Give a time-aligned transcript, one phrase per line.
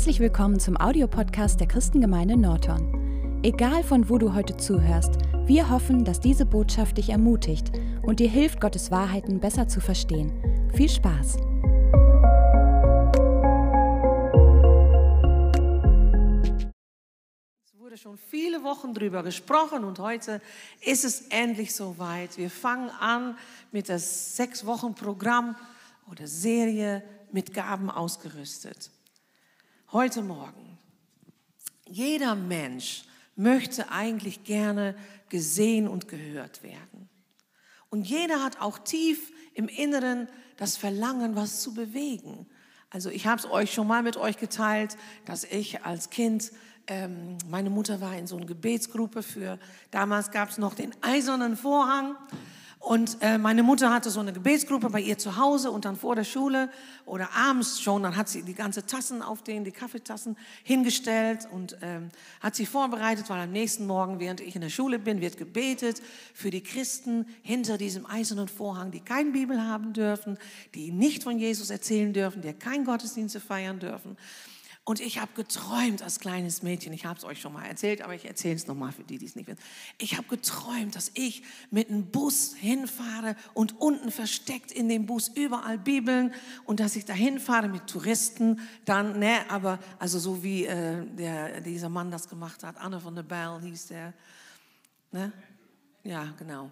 [0.00, 3.42] Herzlich willkommen zum Audiopodcast der Christengemeinde Norton.
[3.42, 5.12] Egal von wo du heute zuhörst,
[5.44, 10.32] wir hoffen, dass diese Botschaft dich ermutigt und dir hilft, Gottes Wahrheiten besser zu verstehen.
[10.74, 11.36] Viel Spaß!
[17.66, 20.40] Es wurde schon viele Wochen drüber gesprochen und heute
[20.80, 22.38] ist es endlich soweit.
[22.38, 23.36] Wir fangen an
[23.70, 25.56] mit das sechs Wochen Programm
[26.10, 28.90] oder Serie mit Gaben ausgerüstet.
[29.92, 30.78] Heute Morgen.
[31.84, 33.02] Jeder Mensch
[33.34, 34.94] möchte eigentlich gerne
[35.28, 37.08] gesehen und gehört werden.
[37.88, 42.46] Und jeder hat auch tief im Inneren das Verlangen, was zu bewegen.
[42.90, 46.52] Also ich habe es euch schon mal mit euch geteilt, dass ich als Kind,
[46.86, 49.58] ähm, meine Mutter war in so einer Gebetsgruppe für,
[49.90, 52.14] damals gab es noch den eisernen Vorhang.
[52.80, 56.16] Und äh, meine Mutter hatte so eine Gebetsgruppe bei ihr zu Hause und dann vor
[56.16, 56.70] der Schule
[57.04, 61.76] oder abends schon, dann hat sie die ganze Tassen auf den, die Kaffeetassen hingestellt und
[61.82, 62.08] ähm,
[62.40, 66.00] hat sie vorbereitet, weil am nächsten Morgen, während ich in der Schule bin, wird gebetet
[66.32, 70.38] für die Christen hinter diesem eisernen Vorhang, die keine Bibel haben dürfen,
[70.74, 74.16] die nicht von Jesus erzählen dürfen, die kein Gottesdienste feiern dürfen.
[74.84, 78.14] Und ich habe geträumt als kleines Mädchen, ich habe es euch schon mal erzählt, aber
[78.14, 79.60] ich erzähle es nochmal für die, die es nicht wissen.
[79.98, 85.28] Ich habe geträumt, dass ich mit einem Bus hinfahre und unten versteckt in dem Bus
[85.28, 86.32] überall Bibeln
[86.64, 91.60] und dass ich da hinfahre mit Touristen, dann, ne, aber also so wie äh, der,
[91.60, 94.14] dieser Mann das gemacht hat, Anne von der Bell hieß der,
[95.12, 95.32] ne?
[96.02, 96.70] Ja, genau.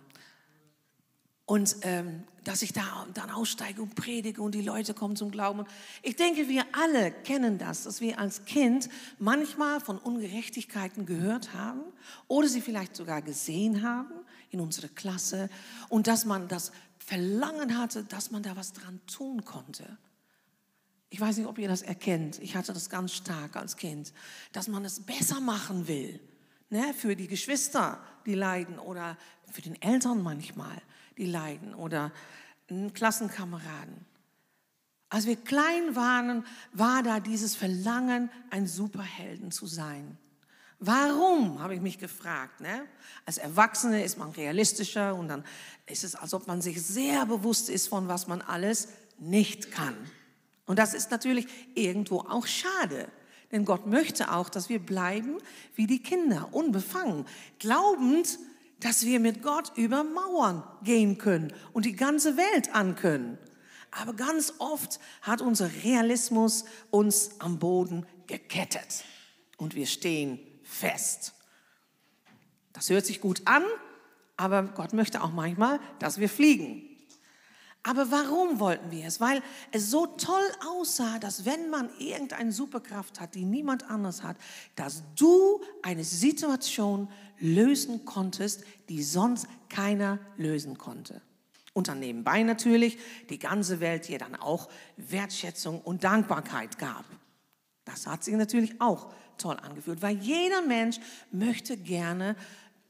[1.45, 5.67] Und ähm, dass ich da dann aussteige und predige und die Leute kommen zum Glauben.
[6.03, 11.83] Ich denke, wir alle kennen das, dass wir als Kind manchmal von Ungerechtigkeiten gehört haben
[12.27, 14.15] oder sie vielleicht sogar gesehen haben
[14.49, 15.51] in unserer Klasse
[15.91, 19.99] und dass man das Verlangen hatte, dass man da was dran tun konnte.
[21.11, 22.39] Ich weiß nicht, ob ihr das erkennt.
[22.39, 24.15] Ich hatte das ganz stark als Kind,
[24.53, 26.19] dass man es besser machen will.
[26.71, 29.19] Ne, für die Geschwister, die leiden oder
[29.51, 30.81] für den Eltern manchmal
[31.19, 32.13] die leiden oder
[32.95, 34.07] Klassenkameraden.
[35.11, 40.19] Als wir klein waren, war da dieses Verlangen, ein Superhelden zu sein.
[40.81, 42.61] Warum, habe ich mich gefragt.
[42.61, 42.87] Ne?
[43.27, 45.45] Als Erwachsene ist man realistischer und dann
[45.87, 49.97] ist es, als ob man sich sehr bewusst ist, von was man alles nicht kann.
[50.67, 53.09] Und das ist natürlich irgendwo auch schade.
[53.51, 55.39] Denn Gott möchte auch, dass wir bleiben
[55.75, 57.25] wie die Kinder, unbefangen,
[57.59, 58.39] glaubend,
[58.81, 63.39] dass wir mit Gott über Mauern gehen können und die ganze Welt ankönnen.
[63.91, 69.05] Aber ganz oft hat unser Realismus uns am Boden gekettet
[69.57, 71.33] und wir stehen fest.
[72.73, 73.65] Das hört sich gut an,
[74.37, 76.85] aber Gott möchte auch manchmal, dass wir fliegen.
[77.83, 79.21] Aber warum wollten wir es?
[79.21, 84.37] Weil es so toll aussah, dass wenn man irgendeine Superkraft hat, die niemand anders hat,
[84.77, 87.09] dass du eine Situation
[87.41, 91.21] lösen konntest, die sonst keiner lösen konnte.
[91.73, 92.99] Und dann nebenbei natürlich
[93.31, 97.05] die ganze Welt dir dann auch Wertschätzung und Dankbarkeit gab.
[97.85, 100.99] Das hat sich natürlich auch toll angefühlt, weil jeder Mensch
[101.31, 102.37] möchte gerne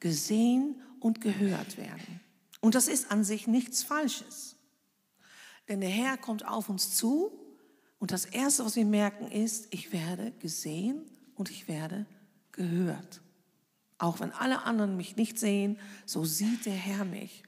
[0.00, 2.20] gesehen und gehört werden.
[2.60, 4.56] Und das ist an sich nichts Falsches.
[5.68, 7.30] Denn der Herr kommt auf uns zu
[7.98, 11.02] und das Erste, was wir merken, ist, ich werde gesehen
[11.34, 12.06] und ich werde
[12.52, 13.20] gehört.
[13.98, 17.42] Auch wenn alle anderen mich nicht sehen, so sieht der Herr mich.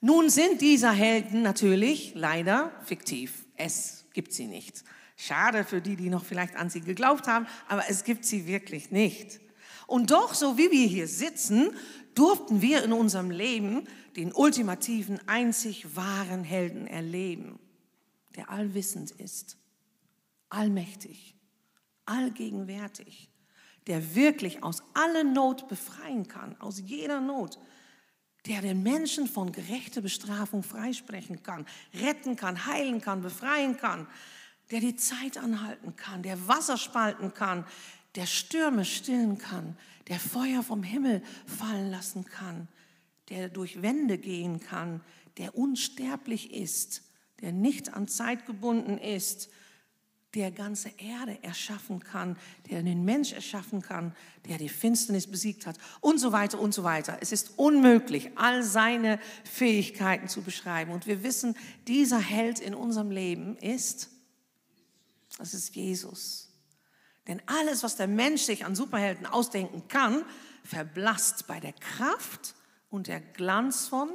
[0.00, 3.44] Nun sind diese Helden natürlich leider fiktiv.
[3.56, 4.84] Es gibt sie nicht.
[5.16, 8.90] Schade für die, die noch vielleicht an sie geglaubt haben, aber es gibt sie wirklich
[8.90, 9.40] nicht.
[9.86, 11.70] Und doch, so wie wir hier sitzen,
[12.14, 17.58] durften wir in unserem Leben den ultimativen, einzig wahren Helden erleben,
[18.36, 19.58] der allwissend ist,
[20.48, 21.34] allmächtig,
[22.06, 23.29] allgegenwärtig,
[23.86, 27.58] der wirklich aus aller Not befreien kann, aus jeder Not,
[28.46, 34.06] der den Menschen von gerechter Bestrafung freisprechen kann, retten kann, heilen kann, befreien kann,
[34.70, 37.64] der die Zeit anhalten kann, der Wasser spalten kann,
[38.14, 39.76] der Stürme stillen kann,
[40.08, 42.68] der Feuer vom Himmel fallen lassen kann,
[43.28, 45.00] der durch Wände gehen kann,
[45.38, 47.02] der unsterblich ist,
[47.40, 49.48] der nicht an Zeit gebunden ist,
[50.34, 52.36] der ganze Erde erschaffen kann,
[52.70, 54.14] der den Mensch erschaffen kann,
[54.46, 57.18] der die Finsternis besiegt hat und so weiter und so weiter.
[57.20, 60.92] Es ist unmöglich, all seine Fähigkeiten zu beschreiben.
[60.92, 61.56] Und wir wissen,
[61.88, 64.10] dieser Held in unserem Leben ist,
[65.38, 66.48] das ist Jesus.
[67.26, 70.24] Denn alles, was der Mensch sich an Superhelden ausdenken kann,
[70.64, 72.54] verblasst bei der Kraft
[72.88, 74.10] und der Glanz von.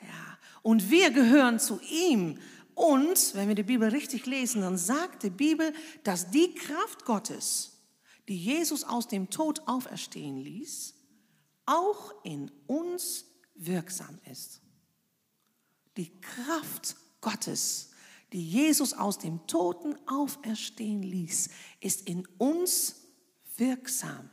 [0.00, 2.38] Ja, und wir gehören zu ihm
[2.80, 7.72] Und wenn wir die Bibel richtig lesen, dann sagt die Bibel, dass die Kraft Gottes,
[8.26, 10.94] die Jesus aus dem Tod auferstehen ließ,
[11.66, 14.62] auch in uns wirksam ist.
[15.98, 17.90] Die Kraft Gottes,
[18.32, 21.50] die Jesus aus dem Toten auferstehen ließ,
[21.82, 22.96] ist in uns
[23.58, 24.30] wirksam.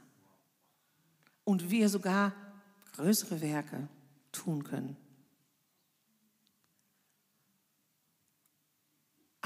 [1.43, 2.33] Und wir sogar
[2.93, 3.89] größere Werke
[4.31, 4.95] tun können.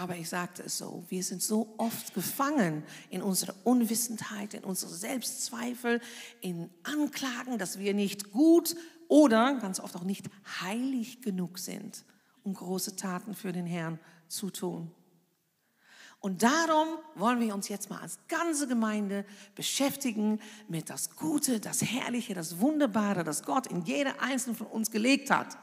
[0.01, 4.91] Aber ich sagte es so, wir sind so oft gefangen in unserer Unwissendheit, in unsere
[4.91, 6.01] Selbstzweifel,
[6.41, 8.75] in Anklagen, dass wir nicht gut
[9.09, 10.25] oder ganz oft auch nicht
[10.59, 12.03] heilig genug sind,
[12.41, 14.89] um große Taten für den Herrn zu tun.
[16.19, 19.23] Und darum wollen wir uns jetzt mal als ganze Gemeinde
[19.53, 24.89] beschäftigen mit das Gute, das Herrliche, das Wunderbare, das Gott in jeder einzelnen von uns
[24.89, 25.59] gelegt hat.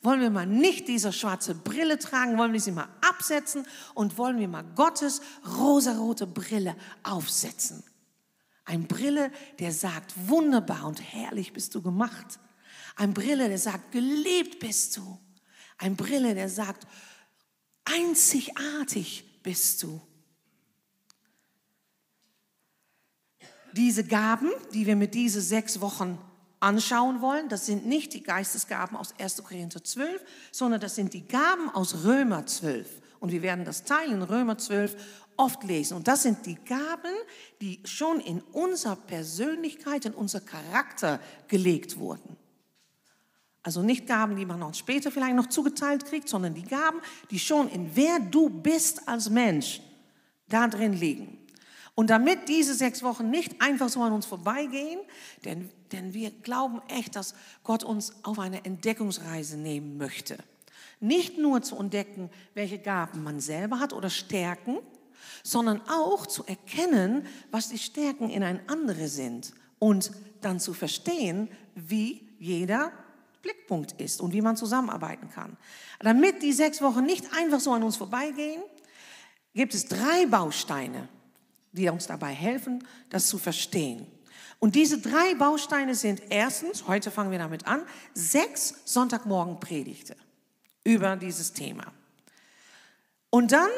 [0.00, 4.38] Wollen wir mal nicht diese schwarze Brille tragen, wollen wir sie mal absetzen und wollen
[4.38, 5.20] wir mal Gottes
[5.58, 7.82] rosarote Brille aufsetzen.
[8.64, 12.38] Ein Brille, der sagt, wunderbar und herrlich bist du gemacht.
[12.96, 15.18] Ein Brille, der sagt, geliebt bist du.
[15.78, 16.86] Ein Brille, der sagt,
[17.84, 20.00] einzigartig bist du.
[23.72, 26.18] Diese Gaben, die wir mit diesen sechs Wochen
[26.60, 29.42] anschauen wollen, das sind nicht die Geistesgaben aus 1.
[29.44, 32.88] Korinther 12, sondern das sind die Gaben aus Römer 12.
[33.20, 34.96] Und wir werden das Teil in Römer 12
[35.36, 35.96] oft lesen.
[35.96, 37.14] Und das sind die Gaben,
[37.60, 42.36] die schon in unserer Persönlichkeit, in unser Charakter gelegt wurden.
[43.62, 47.00] Also nicht Gaben, die man uns später vielleicht noch zugeteilt kriegt, sondern die Gaben,
[47.30, 49.80] die schon in wer du bist als Mensch
[50.48, 51.37] da drin liegen.
[51.98, 55.00] Und damit diese sechs Wochen nicht einfach so an uns vorbeigehen,
[55.44, 57.34] denn, denn wir glauben echt, dass
[57.64, 60.38] Gott uns auf eine Entdeckungsreise nehmen möchte.
[61.00, 64.78] Nicht nur zu entdecken, welche Gaben man selber hat oder Stärken,
[65.42, 71.48] sondern auch zu erkennen, was die Stärken in ein andere sind und dann zu verstehen,
[71.74, 72.92] wie jeder
[73.42, 75.56] Blickpunkt ist und wie man zusammenarbeiten kann.
[75.98, 78.62] Damit die sechs Wochen nicht einfach so an uns vorbeigehen,
[79.52, 81.08] gibt es drei Bausteine,
[81.72, 84.06] die uns dabei helfen, das zu verstehen.
[84.58, 87.82] Und diese drei Bausteine sind erstens, heute fangen wir damit an,
[88.14, 90.16] sechs Sonntagmorgen Predigte
[90.84, 91.92] über dieses Thema.
[93.30, 93.70] Und dann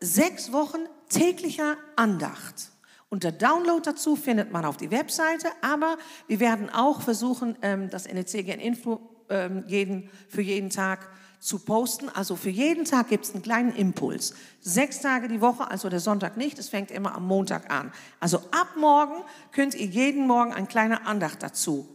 [0.00, 2.70] sechs Wochen täglicher Andacht.
[3.08, 5.98] Und der Download dazu findet man auf die Webseite, aber
[6.28, 11.08] wir werden auch versuchen, ähm, das NECGN Info ähm, jeden, für jeden Tag
[11.40, 12.08] zu posten.
[12.10, 14.34] Also für jeden Tag gibt es einen kleinen Impuls.
[14.60, 17.92] Sechs Tage die Woche, also der Sonntag nicht, es fängt immer am Montag an.
[18.20, 21.88] Also ab morgen könnt ihr jeden Morgen ein kleiner Andacht dazu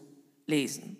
[0.48, 0.98] lesen.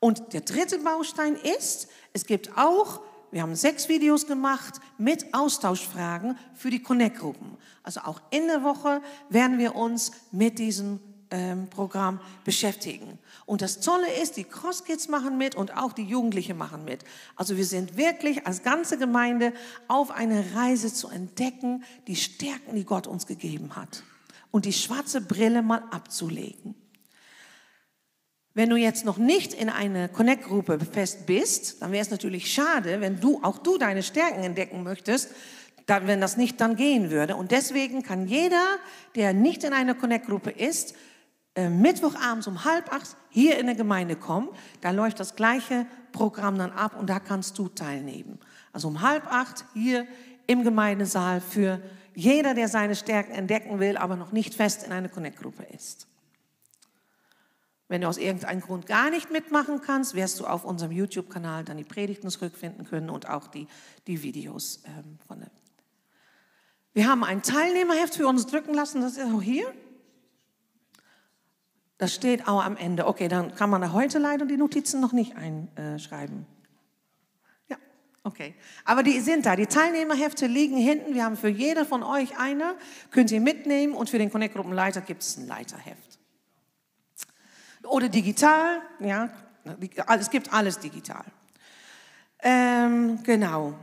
[0.00, 3.00] Und der dritte Baustein ist, es gibt auch,
[3.30, 7.56] wir haben sechs Videos gemacht mit Austauschfragen für die Connect-Gruppen.
[7.82, 9.00] Also auch in der Woche
[9.30, 11.00] werden wir uns mit diesem
[11.30, 13.18] ähm, Programm beschäftigen.
[13.46, 17.04] Und das Tolle ist, die Crosskids machen mit und auch die Jugendlichen machen mit.
[17.34, 19.52] Also wir sind wirklich als ganze Gemeinde
[19.88, 24.02] auf eine Reise zu entdecken, die Stärken, die Gott uns gegeben hat.
[24.50, 26.74] Und die schwarze Brille mal abzulegen.
[28.54, 33.02] Wenn du jetzt noch nicht in eine Connect-Gruppe fest bist, dann wäre es natürlich schade,
[33.02, 35.28] wenn du auch du deine Stärken entdecken möchtest,
[35.84, 37.36] dann, wenn das nicht dann gehen würde.
[37.36, 38.64] Und deswegen kann jeder,
[39.14, 40.94] der nicht in einer Connect-Gruppe ist,
[41.56, 44.50] äh, Mittwochabends um halb acht hier in der Gemeinde kommen.
[44.82, 48.38] Da läuft das gleiche Programm dann ab und da kannst du teilnehmen.
[48.72, 50.06] Also um halb acht hier
[50.46, 51.80] im Gemeindesaal für
[52.14, 56.06] jeder, der seine Stärken entdecken will, aber noch nicht fest in einer Connect-Gruppe ist.
[57.88, 61.76] Wenn du aus irgendeinem Grund gar nicht mitmachen kannst, wirst du auf unserem YouTube-Kanal dann
[61.76, 63.66] die Predigten zurückfinden können und auch die,
[64.06, 65.50] die Videos ähm, von der.
[66.92, 69.72] Wir haben ein Teilnehmerheft für uns drücken lassen, das ist auch hier.
[71.98, 73.06] Das steht auch am Ende.
[73.06, 76.46] Okay, dann kann man da heute leider die Notizen noch nicht einschreiben.
[77.68, 77.76] Ja,
[78.22, 78.54] okay.
[78.84, 79.56] Aber die sind da.
[79.56, 81.14] Die Teilnehmerhefte liegen hinten.
[81.14, 82.74] Wir haben für jeder von euch eine.
[83.10, 83.94] Könnt ihr mitnehmen.
[83.94, 86.18] Und für den Connect-Gruppenleiter gibt es ein Leiterheft.
[87.84, 88.82] Oder digital.
[89.00, 89.30] Ja,
[90.18, 91.24] es gibt alles digital.
[92.40, 93.74] Ähm, genau.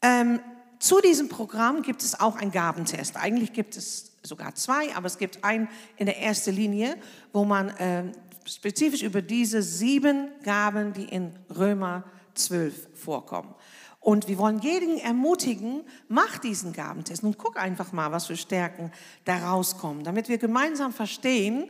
[0.00, 0.40] Ähm,
[0.78, 3.16] zu diesem Programm gibt es auch einen Gabentest.
[3.16, 6.96] Eigentlich gibt es sogar zwei, aber es gibt einen in der ersten Linie,
[7.32, 8.12] wo man äh,
[8.44, 12.04] spezifisch über diese sieben Gaben, die in Römer
[12.34, 13.54] 12 vorkommen.
[14.00, 18.92] Und wir wollen jeden ermutigen, mach diesen Gabentest und guck einfach mal, was für Stärken
[19.24, 21.68] da rauskommen, damit wir gemeinsam verstehen,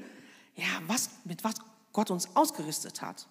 [0.54, 1.54] ja, was, mit was
[1.92, 3.26] Gott uns ausgerüstet hat.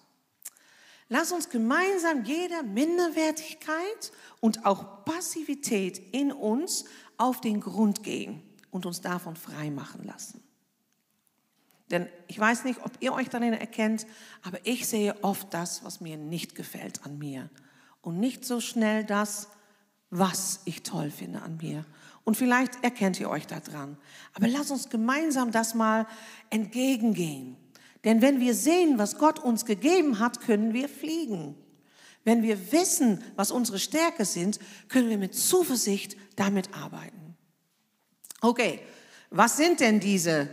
[1.08, 6.84] Lass uns gemeinsam jeder Minderwertigkeit und auch Passivität in uns
[7.16, 10.42] auf den Grund gehen und uns davon frei machen lassen.
[11.90, 14.06] Denn ich weiß nicht, ob ihr euch darin erkennt,
[14.42, 17.48] aber ich sehe oft das, was mir nicht gefällt an mir
[18.02, 19.48] und nicht so schnell das,
[20.10, 21.86] was ich toll finde an mir.
[22.24, 23.96] Und vielleicht erkennt ihr euch daran.
[24.34, 26.06] Aber lasst uns gemeinsam das mal
[26.50, 27.56] entgegengehen.
[28.04, 31.54] Denn wenn wir sehen, was Gott uns gegeben hat, können wir fliegen.
[32.24, 37.36] Wenn wir wissen, was unsere Stärke sind, können wir mit Zuversicht damit arbeiten.
[38.40, 38.80] Okay,
[39.30, 40.48] was sind denn diese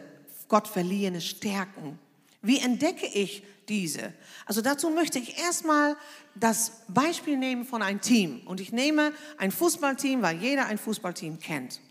[0.48, 2.00] Gott verliehene Stärken?
[2.42, 4.14] Wie entdecke ich diese?
[4.46, 5.98] Also dazu möchte ich erstmal
[6.36, 8.42] das Beispiel nehmen von einem Team.
[8.46, 11.82] Und ich nehme ein Fußballteam, weil jeder ein Fußballteam kennt.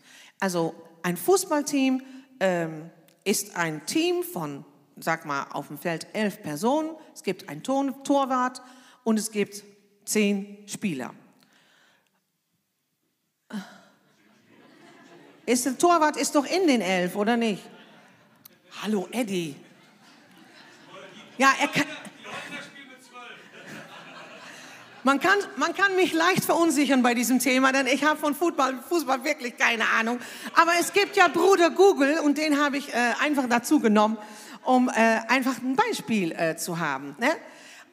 [0.41, 2.03] Also ein Fußballteam
[2.41, 2.91] ähm,
[3.25, 4.65] ist ein Team von,
[4.97, 6.91] sag mal, auf dem Feld elf Personen.
[7.15, 8.63] Es gibt einen Torwart
[9.03, 9.63] und es gibt
[10.05, 11.15] zehn Spieler.
[15.47, 17.63] Ist der Torwart ist doch in den elf, oder nicht?
[18.83, 19.57] Hallo Eddie.
[21.37, 21.87] Ja, er kann.
[25.07, 28.83] Man kann, man kann mich leicht verunsichern bei diesem Thema, denn ich habe von Fußball,
[28.89, 30.19] Fußball wirklich keine Ahnung.
[30.55, 34.17] Aber es gibt ja Bruder Google und den habe ich äh, einfach dazu genommen,
[34.65, 34.93] um äh,
[35.29, 37.17] einfach ein Beispiel äh, zu haben.
[37.19, 37.31] Ne?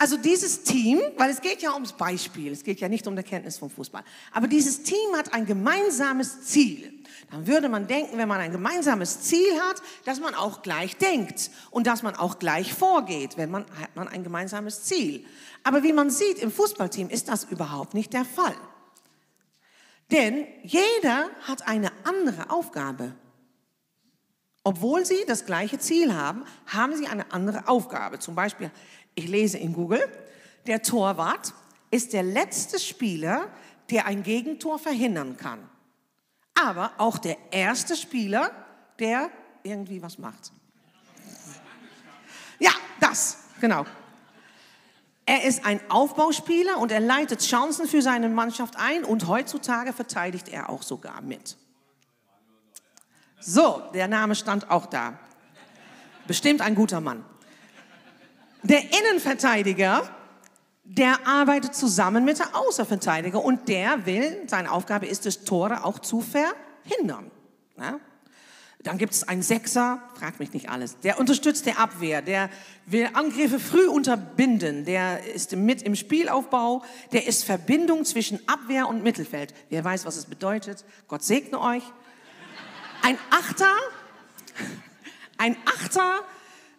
[0.02, 3.22] Also dieses Team, weil es geht ja ums Beispiel, es geht ja nicht um die
[3.22, 6.92] Kenntnis vom Fußball, aber dieses Team hat ein gemeinsames Ziel.
[7.30, 11.52] Dann würde man denken, wenn man ein gemeinsames Ziel hat, dass man auch gleich denkt
[11.70, 15.24] und dass man auch gleich vorgeht, wenn man hat man ein gemeinsames Ziel.
[15.64, 18.56] Aber wie man sieht im Fußballteam ist das überhaupt nicht der Fall.
[20.12, 23.14] Denn jeder hat eine andere Aufgabe.
[24.64, 28.20] Obwohl sie das gleiche Ziel haben, haben sie eine andere Aufgabe.
[28.20, 28.72] Zum Beispiel
[29.16, 30.04] ich lese in Google,
[30.68, 31.54] der Torwart
[31.90, 33.50] ist der letzte Spieler,
[33.90, 35.60] der ein Gegentor verhindern kann.
[36.54, 38.52] Aber auch der erste Spieler,
[39.00, 39.30] der
[39.64, 40.52] irgendwie was macht.
[42.60, 43.86] Ja, das, genau.
[45.26, 50.50] Er ist ein Aufbauspieler und er leitet Chancen für seine Mannschaft ein und heutzutage verteidigt
[50.50, 51.58] er auch sogar mit.
[53.42, 55.18] So, der Name stand auch da.
[56.28, 57.26] Bestimmt ein guter Mann.
[58.64, 60.08] Der Innenverteidiger,
[60.84, 66.00] der arbeitet zusammen mit der Außenverteidiger und der will, seine Aufgabe ist es, Tore auch
[66.00, 67.32] zu verhindern.
[67.80, 68.00] Ja?
[68.84, 72.50] Dann gibt es einen Sechser, fragt mich nicht alles, der unterstützt die Abwehr, der
[72.86, 79.04] will Angriffe früh unterbinden, der ist mit im Spielaufbau, der ist Verbindung zwischen Abwehr und
[79.04, 79.54] Mittelfeld.
[79.70, 80.84] Wer weiß, was es bedeutet?
[81.08, 81.84] Gott segne euch.
[83.04, 83.74] Ein Achter,
[85.38, 86.20] ein Achter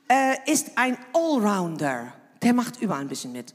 [0.08, 2.12] äh, ist ein Allrounder.
[2.42, 3.54] Der macht überall ein bisschen mit.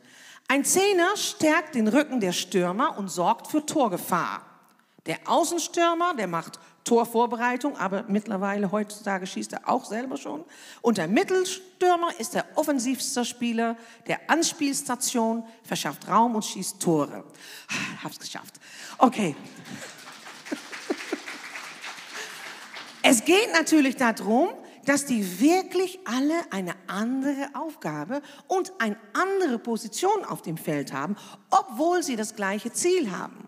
[0.50, 4.42] Ein Zehner stärkt den Rücken der Stürmer und sorgt für Torgefahr.
[5.06, 10.44] Der Außenstürmer, der macht Torvorbereitung, aber mittlerweile heutzutage schießt er auch selber schon.
[10.82, 17.24] Und der Mittelstürmer ist der offensivste Spieler der Anspielstation, verschafft Raum und schießt Tore.
[18.04, 18.56] Hab's geschafft.
[18.98, 19.36] Okay.
[23.10, 24.50] Es geht natürlich darum,
[24.86, 31.16] dass die wirklich alle eine andere Aufgabe und eine andere Position auf dem Feld haben,
[31.50, 33.48] obwohl sie das gleiche Ziel haben.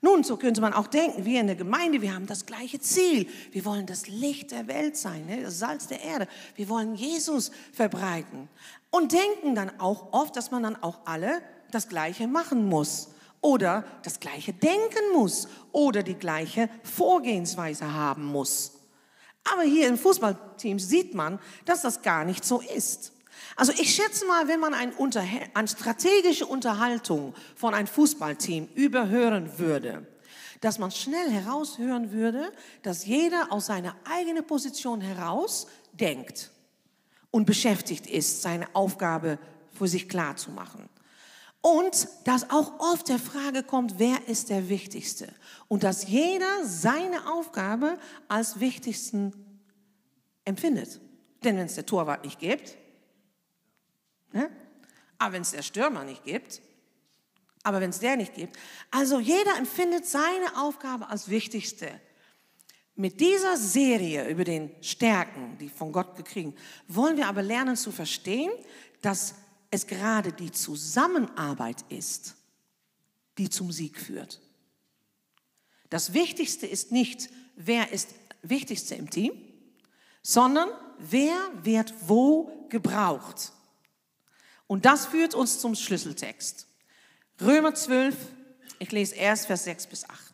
[0.00, 3.28] Nun, so könnte man auch denken, wir in der Gemeinde, wir haben das gleiche Ziel.
[3.52, 5.42] Wir wollen das Licht der Welt sein, ne?
[5.42, 6.26] das Salz der Erde.
[6.56, 8.48] Wir wollen Jesus verbreiten.
[8.90, 11.40] Und denken dann auch oft, dass man dann auch alle
[11.70, 18.77] das Gleiche machen muss oder das Gleiche denken muss oder die gleiche Vorgehensweise haben muss.
[19.52, 23.12] Aber hier im Fußballteam sieht man, dass das gar nicht so ist.
[23.56, 24.92] Also ich schätze mal, wenn man eine,
[25.54, 30.06] eine strategische Unterhaltung von einem Fußballteam überhören würde,
[30.60, 32.52] dass man schnell heraushören würde,
[32.82, 36.50] dass jeder aus seiner eigenen Position heraus denkt
[37.30, 39.38] und beschäftigt ist, seine Aufgabe
[39.72, 40.88] für sich klar zu machen.
[41.60, 45.32] Und dass auch oft der Frage kommt, wer ist der Wichtigste?
[45.66, 47.98] Und dass jeder seine Aufgabe
[48.28, 49.32] als wichtigsten
[50.44, 51.00] empfindet.
[51.42, 52.76] Denn wenn es der Torwart nicht gibt,
[54.32, 54.50] ne?
[55.18, 56.62] aber wenn es der Stürmer nicht gibt,
[57.64, 58.56] aber wenn es der nicht gibt,
[58.90, 62.00] also jeder empfindet seine Aufgabe als wichtigste.
[62.94, 66.54] Mit dieser Serie über den Stärken, die von Gott gekriegen,
[66.88, 68.50] wollen wir aber lernen zu verstehen,
[69.02, 69.34] dass
[69.70, 72.34] es gerade die Zusammenarbeit ist,
[73.36, 74.40] die zum Sieg führt.
[75.90, 79.32] Das Wichtigste ist nicht, wer ist Wichtigste im Team,
[80.22, 83.52] sondern wer wird wo gebraucht.
[84.66, 86.66] Und das führt uns zum Schlüsseltext.
[87.40, 88.16] Römer 12,
[88.78, 90.27] ich lese erst Vers 6 bis 8.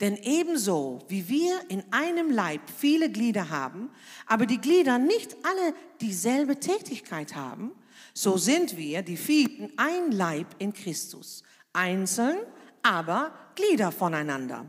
[0.00, 3.90] Denn ebenso wie wir in einem Leib viele Glieder haben,
[4.26, 7.72] aber die Glieder nicht alle dieselbe Tätigkeit haben,
[8.14, 11.42] so sind wir, die vielen, ein Leib in Christus,
[11.72, 12.38] einzeln,
[12.82, 14.64] aber Glieder voneinander.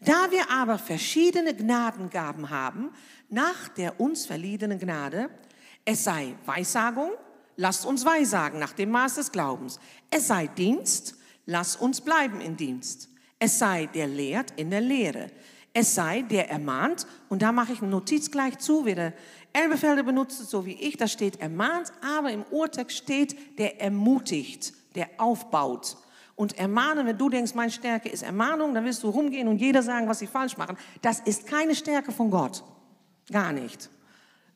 [0.00, 2.90] Da wir aber verschiedene Gnadengaben haben,
[3.28, 5.30] nach der uns verliehenen Gnade,
[5.84, 7.12] es sei Weissagung,
[7.56, 9.78] lasst uns Weissagen nach dem Maß des Glaubens.
[10.10, 11.16] Es sei Dienst,
[11.46, 13.08] lasst uns bleiben in Dienst.
[13.44, 15.30] Es sei der lehrt in der Lehre.
[15.74, 19.12] Es sei der ermahnt, und da mache ich eine Notiz gleich zu, wie der
[19.52, 25.10] Elbefelder benutzt, so wie ich, da steht ermahnt, aber im Urtext steht der ermutigt, der
[25.18, 25.98] aufbaut.
[26.36, 29.82] Und ermahnen, wenn du denkst, meine Stärke ist Ermahnung, dann wirst du rumgehen und jeder
[29.82, 30.78] sagen, was sie falsch machen.
[31.02, 32.64] Das ist keine Stärke von Gott.
[33.30, 33.90] Gar nicht.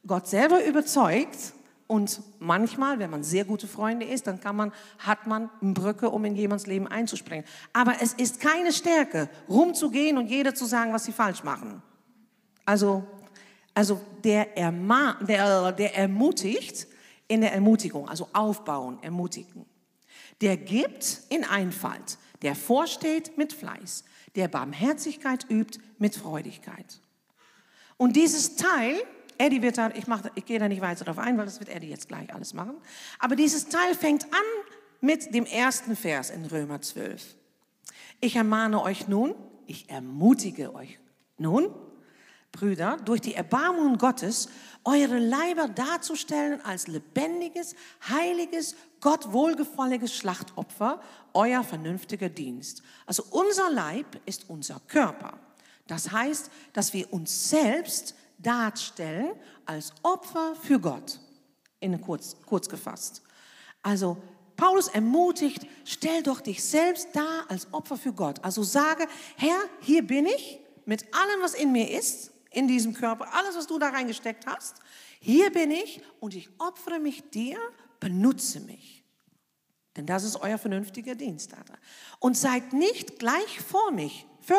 [0.07, 1.53] Gott selber überzeugt
[1.89, 6.11] und manchmal, wenn man sehr gute Freunde ist, dann kann man, hat man eine Brücke,
[6.11, 7.47] um in jemands Leben einzuspringen.
[7.73, 11.83] Aber es ist keine Stärke, rumzugehen und jeder zu sagen, was sie falsch machen.
[12.67, 13.05] Also,
[13.73, 16.87] also der, erma der, der ermutigt
[17.27, 19.65] in der Ermutigung, also aufbauen, ermutigen.
[20.43, 24.05] Der gibt in Einfalt, der vorsteht mit Fleiß,
[24.37, 27.01] der Barmherzigkeit übt mit Freudigkeit.
[27.97, 29.01] Und dieses Teil
[29.39, 31.71] Eddie wird da, ich, mach, ich gehe da nicht weiter darauf ein, weil das wird
[31.71, 32.77] Eddie jetzt gleich alles machen.
[33.19, 34.67] Aber dieses Teil fängt an
[35.01, 37.37] mit dem ersten Vers in Römer 12.
[38.21, 39.35] Ich ermahne euch nun,
[39.67, 40.99] ich ermutige euch
[41.37, 41.73] nun,
[42.51, 44.49] Brüder, durch die Erbarmungen Gottes,
[44.85, 47.75] eure Leiber darzustellen als lebendiges,
[48.09, 51.01] heiliges, Gott wohlgefälliges Schlachtopfer,
[51.35, 52.83] euer vernünftiger Dienst.
[53.07, 55.39] Also unser Leib ist unser Körper.
[55.87, 59.33] Das heißt, dass wir uns selbst darstellen
[59.67, 61.21] als Opfer für Gott.
[61.81, 63.23] In kurz, kurz gefasst.
[63.83, 64.17] Also
[64.57, 68.43] Paulus ermutigt, stell doch dich selbst dar als Opfer für Gott.
[68.45, 73.33] Also sage, Herr, hier bin ich mit allem, was in mir ist, in diesem Körper,
[73.35, 74.77] alles, was du da reingesteckt hast.
[75.21, 77.59] Hier bin ich und ich opfere mich dir,
[78.01, 79.05] benutze mich.
[79.97, 81.53] Denn das ist euer vernünftiger Dienst.
[82.21, 83.61] Und seid nicht gleich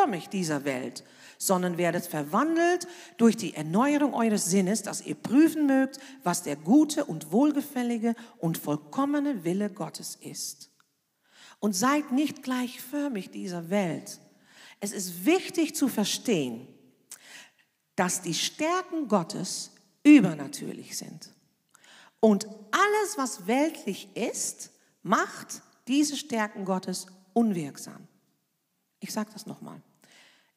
[0.06, 1.04] mich dieser Welt,
[1.38, 7.04] sondern werdet verwandelt durch die Erneuerung eures Sinnes, dass ihr prüfen mögt, was der gute
[7.06, 10.70] und wohlgefällige und vollkommene Wille Gottes ist.
[11.58, 14.20] Und seid nicht gleichförmig dieser Welt.
[14.80, 16.66] Es ist wichtig zu verstehen,
[17.96, 19.72] dass die Stärken Gottes
[20.02, 21.30] übernatürlich sind.
[22.20, 24.70] Und alles, was weltlich ist,
[25.02, 28.06] macht diese Stärken Gottes unwirksam.
[29.00, 29.80] Ich sage das nochmal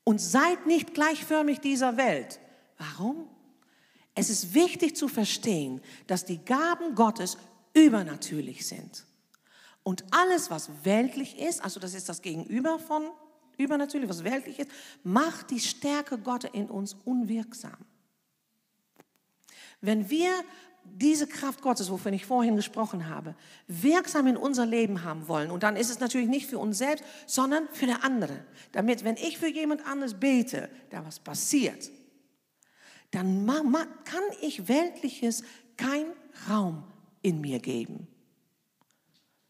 [0.03, 2.39] und seid nicht gleichförmig dieser Welt.
[2.77, 3.27] Warum?
[4.15, 7.37] Es ist wichtig zu verstehen, dass die Gaben Gottes
[7.73, 9.05] übernatürlich sind.
[9.81, 13.09] Und alles, was weltlich ist, also das ist das Gegenüber von
[13.57, 14.71] übernatürlich, was weltlich ist,
[15.03, 17.77] macht die Stärke Gottes in uns unwirksam.
[19.81, 20.31] Wenn wir
[20.85, 23.35] diese Kraft Gottes, wovon ich vorhin gesprochen habe,
[23.67, 25.51] wirksam in unser Leben haben wollen.
[25.51, 28.45] Und dann ist es natürlich nicht für uns selbst, sondern für der andere.
[28.71, 31.89] Damit, wenn ich für jemand anderes bete, da was passiert,
[33.11, 33.45] dann
[34.05, 35.43] kann ich Weltliches
[35.77, 36.05] kein
[36.49, 36.83] Raum
[37.21, 38.07] in mir geben,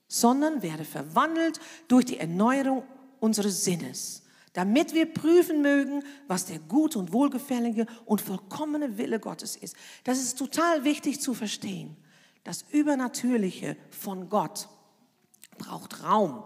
[0.08, 2.84] sondern werde verwandelt durch die Erneuerung
[3.19, 4.22] unseres Sinnes
[4.54, 9.76] damit wir prüfen mögen, was der gute und wohlgefällige und vollkommene Wille Gottes ist.
[10.04, 11.98] Das ist total wichtig zu verstehen.
[12.44, 14.70] Das Übernatürliche von Gott
[15.58, 16.44] braucht Raum.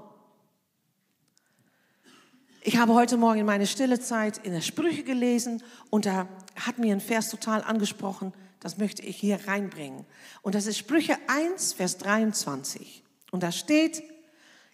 [2.61, 6.79] Ich habe heute Morgen in meine stille Zeit in der Sprüche gelesen und da hat
[6.79, 10.05] mir ein Vers total angesprochen, das möchte ich hier reinbringen.
[10.41, 13.03] Und das ist Sprüche 1, Vers 23.
[13.31, 14.03] Und da steht,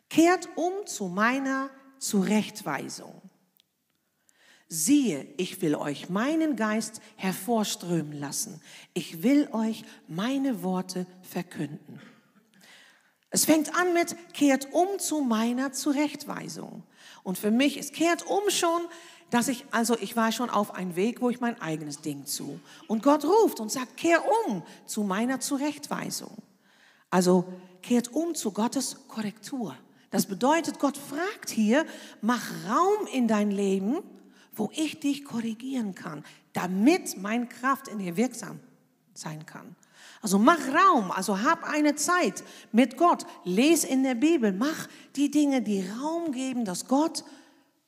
[0.10, 1.70] kehrt um zu meiner
[2.04, 3.22] Zurechtweisung.
[4.68, 8.62] Siehe, ich will euch meinen Geist hervorströmen lassen.
[8.94, 12.02] Ich will euch meine Worte verkünden.
[13.30, 16.84] Es fängt an mit, kehrt um zu meiner Zurechtweisung.
[17.24, 18.82] Und für mich ist kehrt um schon,
[19.30, 22.60] dass ich, also ich war schon auf einem Weg, wo ich mein eigenes Ding zu.
[22.90, 26.36] Und Gott ruft und sagt, kehr um zu meiner Zurechtweisung.
[27.10, 27.46] Also
[27.82, 29.78] kehrt um zu Gottes Korrektur.
[30.14, 31.88] Das bedeutet, Gott fragt hier,
[32.22, 34.04] mach Raum in dein Leben,
[34.54, 36.24] wo ich dich korrigieren kann,
[36.54, 38.60] damit meine Kraft in dir wirksam
[39.16, 39.76] sein kann.
[40.22, 45.32] Also mach Raum, also hab eine Zeit mit Gott, les in der Bibel, mach die
[45.32, 47.24] Dinge, die Raum geben, dass Gott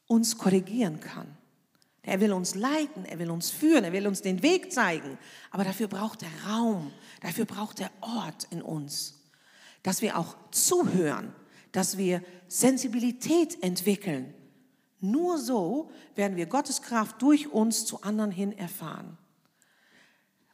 [0.08, 1.28] uns korrigieren kann.
[2.02, 5.20] Er will uns leiten, er will uns führen, er will uns den Weg zeigen.
[5.52, 9.14] Aber dafür braucht er Raum, dafür braucht er Ort in uns,
[9.84, 11.32] dass wir auch zuhören,
[11.76, 14.34] dass wir Sensibilität entwickeln.
[15.02, 19.18] Nur so werden wir Gottes Kraft durch uns zu anderen hin erfahren.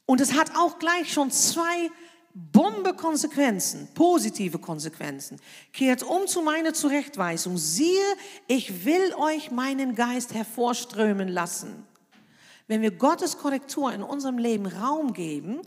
[0.05, 1.89] Und es hat auch gleich schon zwei
[2.33, 5.39] Bombe-Konsequenzen, positive Konsequenzen.
[5.73, 7.57] Kehrt um zu meiner Zurechtweisung.
[7.57, 8.03] Siehe,
[8.47, 11.85] ich will euch meinen Geist hervorströmen lassen.
[12.67, 15.61] Wenn wir Gottes Korrektur in unserem Leben Raum geben,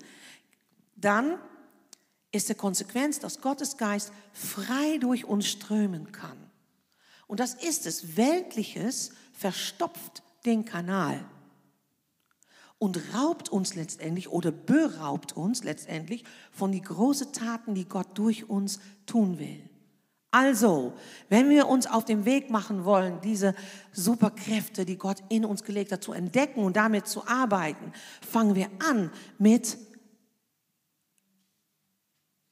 [0.96, 1.38] dann
[2.34, 6.36] ist die Konsequenz, dass Gottes Geist frei durch uns strömen kann.
[7.26, 8.16] Und das ist es.
[8.16, 11.24] Weltliches verstopft den Kanal
[12.78, 18.48] und raubt uns letztendlich oder beraubt uns letztendlich von die großen Taten, die Gott durch
[18.48, 19.68] uns tun will.
[20.30, 20.94] Also,
[21.28, 23.54] wenn wir uns auf den Weg machen wollen, diese
[23.92, 28.68] Superkräfte, die Gott in uns gelegt hat, zu entdecken und damit zu arbeiten, fangen wir
[28.80, 29.78] an mit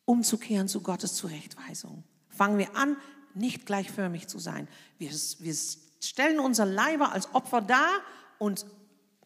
[0.05, 2.05] umzukehren zu Gottes Zurechtweisung.
[2.29, 2.97] Fangen wir an,
[3.35, 4.69] nicht gleichförmig zu sein.
[4.99, 5.55] Wir, wir
[6.01, 7.91] stellen unser Leiber als Opfer dar
[8.39, 8.67] und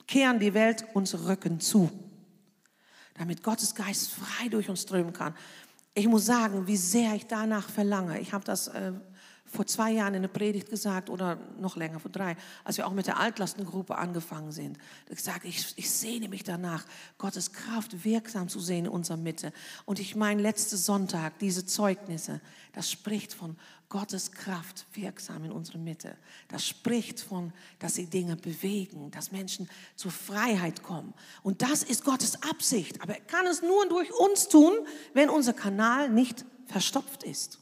[0.07, 1.91] kehren die Welt unsere Rücken zu,
[3.15, 5.35] damit Gottes Geist frei durch uns strömen kann.
[5.95, 8.21] Ich muss sagen, wie sehr ich danach verlange.
[8.21, 8.93] Ich habe das äh,
[9.47, 12.93] vor zwei Jahren in der Predigt gesagt oder noch länger, vor drei, als wir auch
[12.93, 14.79] mit der Altlastengruppe angefangen sind.
[15.09, 16.85] Ich sage, ich, ich sehne mich danach,
[17.19, 19.53] Gottes Kraft wirksam zu sehen in unserer Mitte.
[19.85, 22.41] Und ich meine, letzte Sonntag, diese Zeugnisse,
[22.73, 23.57] das spricht von
[23.89, 26.17] Gottes Kraft wirksam in unserer Mitte.
[26.49, 31.15] Das spricht von, dass sie Dinge bewegen, dass Menschen zur Freiheit kommen.
[31.43, 33.01] Und das ist Gottes Absicht.
[33.01, 34.73] Aber er kann es nur durch uns tun,
[35.15, 37.61] wenn unser Kanal nicht verstopft ist.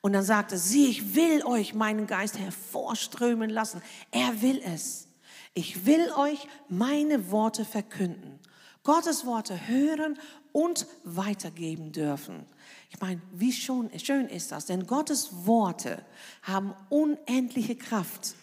[0.00, 3.82] Und dann sagte sie, ich will euch meinen Geist hervorströmen lassen.
[4.10, 5.08] Er will es.
[5.54, 8.38] Ich will euch meine Worte verkünden.
[8.84, 10.18] Gottes Worte hören
[10.52, 12.46] und weitergeben dürfen.
[12.90, 16.04] Ich meine, wie schon, schön ist das, denn Gottes Worte
[16.42, 18.34] haben unendliche Kraft.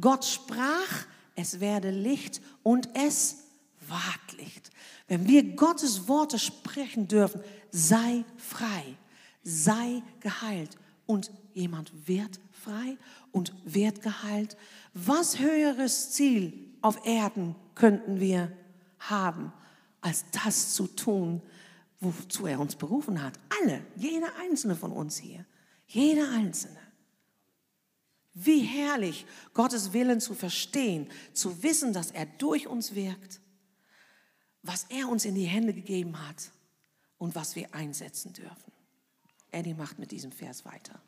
[0.00, 3.44] Gott sprach, es werde Licht und es
[3.88, 4.70] ward Licht.
[5.08, 7.42] Wenn wir Gottes Worte sprechen dürfen,
[7.72, 8.96] sei frei,
[9.42, 10.79] sei geheilt
[11.10, 12.96] und jemand wird frei
[13.32, 14.56] und wird geheilt.
[14.94, 18.56] Was höheres Ziel auf Erden könnten wir
[19.00, 19.52] haben,
[20.00, 21.42] als das zu tun,
[21.98, 23.40] wozu er uns berufen hat.
[23.60, 25.44] Alle, jeder einzelne von uns hier.
[25.88, 26.78] Jeder einzelne.
[28.32, 33.40] Wie herrlich, Gottes Willen zu verstehen, zu wissen, dass er durch uns wirkt,
[34.62, 36.52] was er uns in die Hände gegeben hat
[37.18, 38.70] und was wir einsetzen dürfen.
[39.52, 41.00] Eddie macht mit diesem Vers weiter.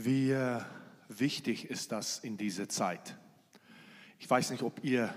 [0.00, 0.60] Wie äh,
[1.08, 3.18] wichtig ist das in dieser Zeit?
[4.20, 5.12] Ich weiß nicht, ob ihr,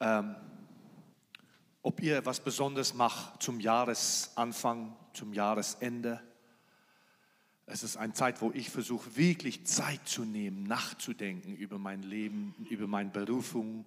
[0.00, 0.34] ähm,
[1.82, 6.20] ob ihr was Besonderes macht zum Jahresanfang, zum Jahresende.
[7.66, 12.54] Es ist eine Zeit, wo ich versuche, wirklich Zeit zu nehmen, nachzudenken über mein Leben,
[12.70, 13.84] über meine Berufung,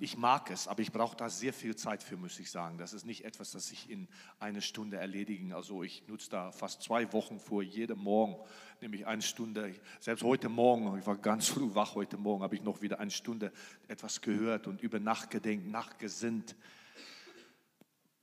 [0.00, 2.76] ich mag es, aber ich brauche da sehr viel Zeit für, muss ich sagen.
[2.76, 4.06] Das ist nicht etwas, das ich in
[4.38, 5.54] einer Stunde erledigen.
[5.54, 8.36] Also ich nutze da fast zwei Wochen vor jedem Morgen,
[8.82, 9.74] nämlich eine Stunde.
[9.98, 13.10] Selbst heute Morgen, ich war ganz früh wach heute Morgen, habe ich noch wieder eine
[13.10, 13.50] Stunde
[13.88, 16.54] etwas gehört und über nachgedenkt, nachgesinnt.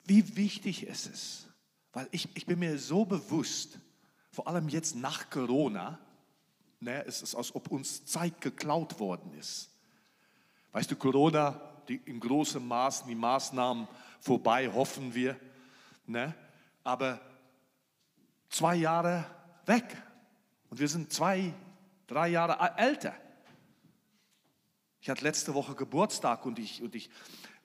[0.03, 1.47] Wie wichtig ist es?
[1.93, 3.79] Weil ich, ich bin mir so bewusst,
[4.29, 5.97] vor allem jetzt nach Corona,
[6.79, 9.71] ne, es ist, als ob uns Zeit geklaut worden ist.
[10.77, 13.87] Weißt du, Corona, die, in großem Maß die Maßnahmen
[14.19, 15.35] vorbei, hoffen wir.
[16.05, 16.35] Ne?
[16.83, 17.19] Aber
[18.47, 19.25] zwei Jahre
[19.65, 19.97] weg
[20.69, 21.51] und wir sind zwei,
[22.05, 23.15] drei Jahre älter.
[25.01, 27.09] Ich hatte letzte Woche Geburtstag und ich, und ich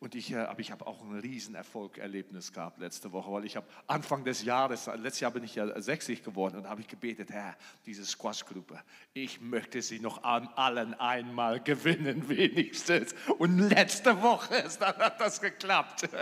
[0.03, 3.69] und ich, äh, aber ich habe auch ein Riesenerfolg-Erlebnis gehabt letzte Woche, weil ich habe
[3.87, 7.57] Anfang des Jahres, letztes Jahr bin ich ja 60 geworden und habe ich gebetet, Herr,
[7.87, 8.81] diese Squash-Gruppe,
[9.15, 13.15] ich möchte sie noch an allen einmal gewinnen wenigstens.
[13.38, 16.09] Und letzte Woche ist, hat das geklappt.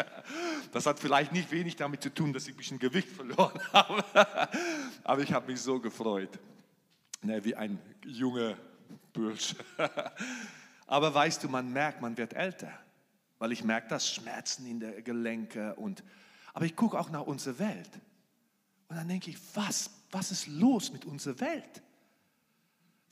[0.73, 4.05] Das hat vielleicht nicht wenig damit zu tun, dass ich ein bisschen Gewicht verloren habe,
[5.03, 6.39] aber ich habe mich so gefreut,
[7.23, 8.57] ne, wie ein junger
[9.13, 9.55] Bursch.
[10.87, 12.73] Aber weißt du, man merkt, man wird älter
[13.41, 16.05] weil ich merke das Schmerzen in der Gelenke und
[16.53, 17.91] aber ich gucke auch nach unserer Welt
[18.87, 21.83] und dann denke ich, was was ist los mit unserer Welt?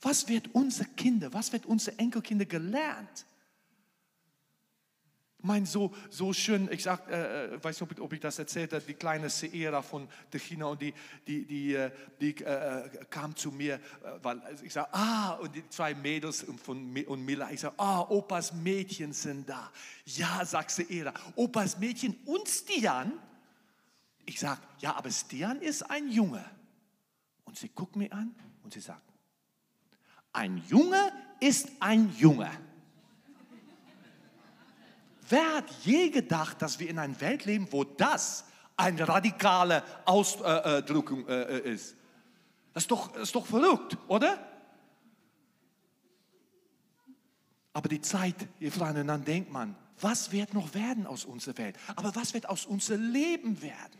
[0.01, 3.25] Was wird unsere Kinder, was wird unsere Enkelkinder gelernt?
[5.41, 8.83] Mein so, so schön, ich sag, äh, äh weiß nicht, ob ich das erzählt habe,
[8.85, 10.93] die kleine Seera von China und die,
[11.25, 13.79] die, die, äh, die äh, äh, kam zu mir,
[14.21, 18.51] weil ich sage, ah, und die zwei Mädels von, und Mila, ich sage, ah, Opas
[18.53, 19.71] Mädchen sind da.
[20.05, 23.13] Ja, sagt Seera, Opas Mädchen und Stian.
[24.25, 26.43] Ich sage, ja, aber Stian ist ein Junge.
[27.45, 29.03] Und sie guckt mir an und sie sagt,
[30.33, 32.51] ein Junge ist ein Junge.
[35.29, 41.27] Wer hat je gedacht, dass wir in einer Welt leben, wo das eine radikale Ausdrückung
[41.27, 41.95] äh, äh, äh, ist?
[42.73, 44.39] Das ist, doch, ist doch verrückt, oder?
[47.73, 51.77] Aber die Zeit, ihr Freunde, dann denkt man, was wird noch werden aus unserer Welt?
[51.95, 53.99] Aber was wird aus unserem Leben werden?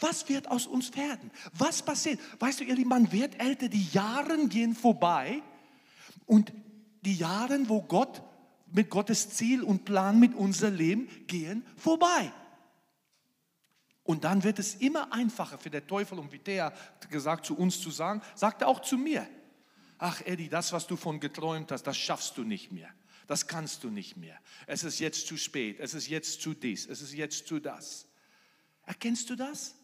[0.00, 1.30] Was wird aus uns werden?
[1.52, 2.20] Was passiert?
[2.40, 5.42] Weißt du, ihr Lieben, man wird älter, die Jahre gehen vorbei
[6.26, 6.52] und
[7.02, 8.22] die Jahre, wo Gott
[8.72, 12.32] mit Gottes Ziel und Plan mit unser Leben gehen vorbei.
[14.08, 16.72] Und dann wird es immer einfacher für den Teufel, und wie der
[17.10, 19.28] gesagt zu uns zu sagen, sagt er auch zu mir.
[19.98, 22.88] Ach Eddie, das, was du von geträumt hast, das schaffst du nicht mehr.
[23.26, 24.38] Das kannst du nicht mehr.
[24.66, 25.78] Es ist jetzt zu spät.
[25.80, 26.86] Es ist jetzt zu dies.
[26.86, 28.06] Es ist jetzt zu das.
[28.86, 29.74] Erkennst du das?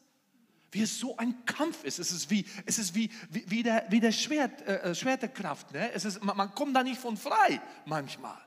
[0.70, 1.98] Wie es so ein Kampf ist.
[1.98, 5.72] Es ist wie, es ist wie, wie, wie der, wie der Schwert, äh, äh Schwerterkraft.
[5.72, 5.92] Ne?
[5.92, 8.40] Es ist, man, man kommt da nicht von frei manchmal.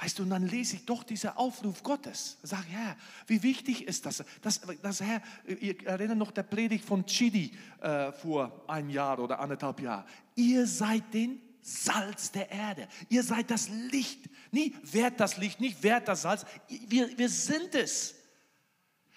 [0.00, 2.38] Weißt du, und dann lese ich doch diesen Aufruf Gottes.
[2.42, 4.22] Sag, Herr, wie wichtig ist das?
[4.40, 9.40] Das, das Herr, ihr erinnert noch der Predigt von Chidi äh, vor einem Jahr oder
[9.40, 10.04] anderthalb Jahren.
[10.36, 12.86] Ihr seid den Salz der Erde.
[13.08, 14.20] Ihr seid das Licht.
[14.52, 16.46] Nie wert das Licht, nicht wert das Salz.
[16.68, 18.14] Wir, wir sind es.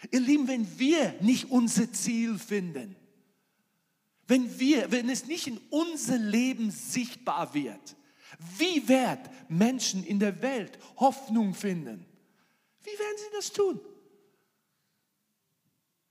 [0.10, 2.96] Ihr Lieben, wenn wir nicht unser Ziel finden,
[4.28, 7.96] wenn wir, wenn es nicht in unser Leben sichtbar wird,
[8.58, 12.06] wie werden Menschen in der Welt Hoffnung finden?
[12.84, 13.80] Wie werden sie das tun?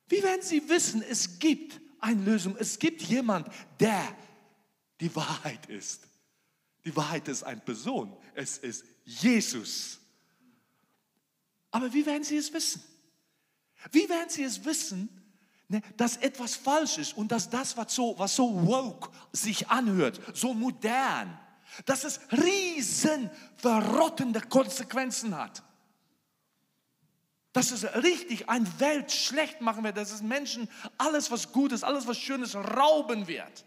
[0.09, 4.17] Wie werden sie wissen, es gibt eine Lösung, es gibt jemand, der
[5.01, 6.07] die Wahrheit ist.
[6.85, 9.99] Die Wahrheit ist eine Person, es ist Jesus.
[11.71, 12.83] Aber wie werden sie es wissen?
[13.93, 15.09] Wie werden sie es wissen,
[15.69, 20.21] ne, dass etwas falsch ist und dass das, was so, was so woke sich anhört,
[20.37, 21.39] so modern,
[21.85, 25.63] dass es riesen verrottende Konsequenzen hat.
[27.53, 31.83] Dass es richtig eine Welt schlecht machen wird, dass es Menschen alles, was gut ist,
[31.83, 33.65] alles, was schön ist, rauben wird.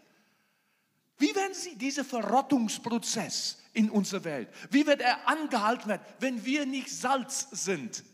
[1.18, 6.66] Wie werden Sie diesen Verrottungsprozess in unserer Welt, wie wird er angehalten werden, wenn wir
[6.66, 8.04] nicht Salz sind?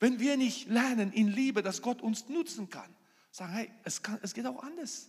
[0.00, 2.94] Wenn wir nicht lernen in Liebe, dass Gott uns nutzen kann,
[3.30, 5.08] sagen, hey, es, kann, es geht auch anders.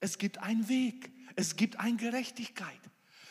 [0.00, 1.10] Es gibt einen Weg.
[1.36, 2.80] Es gibt eine Gerechtigkeit.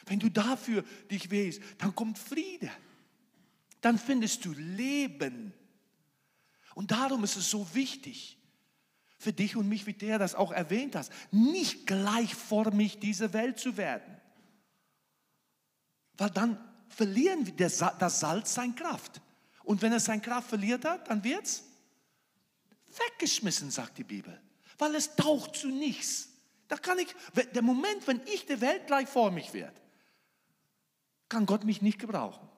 [0.06, 2.69] Wenn du dafür dich wählst, dann kommt Friede.
[3.82, 5.54] Dann findest du Leben.
[6.76, 8.38] Und darum ist es so wichtig,
[9.17, 13.78] für dich und mich, wie der das auch erwähnt hast, nicht gleichformig diese Welt zu
[13.78, 14.19] werden.
[16.17, 16.58] Weil dann
[16.89, 17.80] verlieren das
[18.19, 19.21] Salz seine Kraft.
[19.63, 21.63] Und wenn es seine Kraft verliert hat, dann wird es
[23.10, 24.39] weggeschmissen, sagt die Bibel.
[24.78, 26.30] Weil es taucht zu nichts.
[26.73, 27.13] Da kann ich,
[27.53, 29.79] der Moment, wenn ich der Welt gleich vor mich werde,
[31.29, 32.49] kann Gott mich nicht gebrauchen.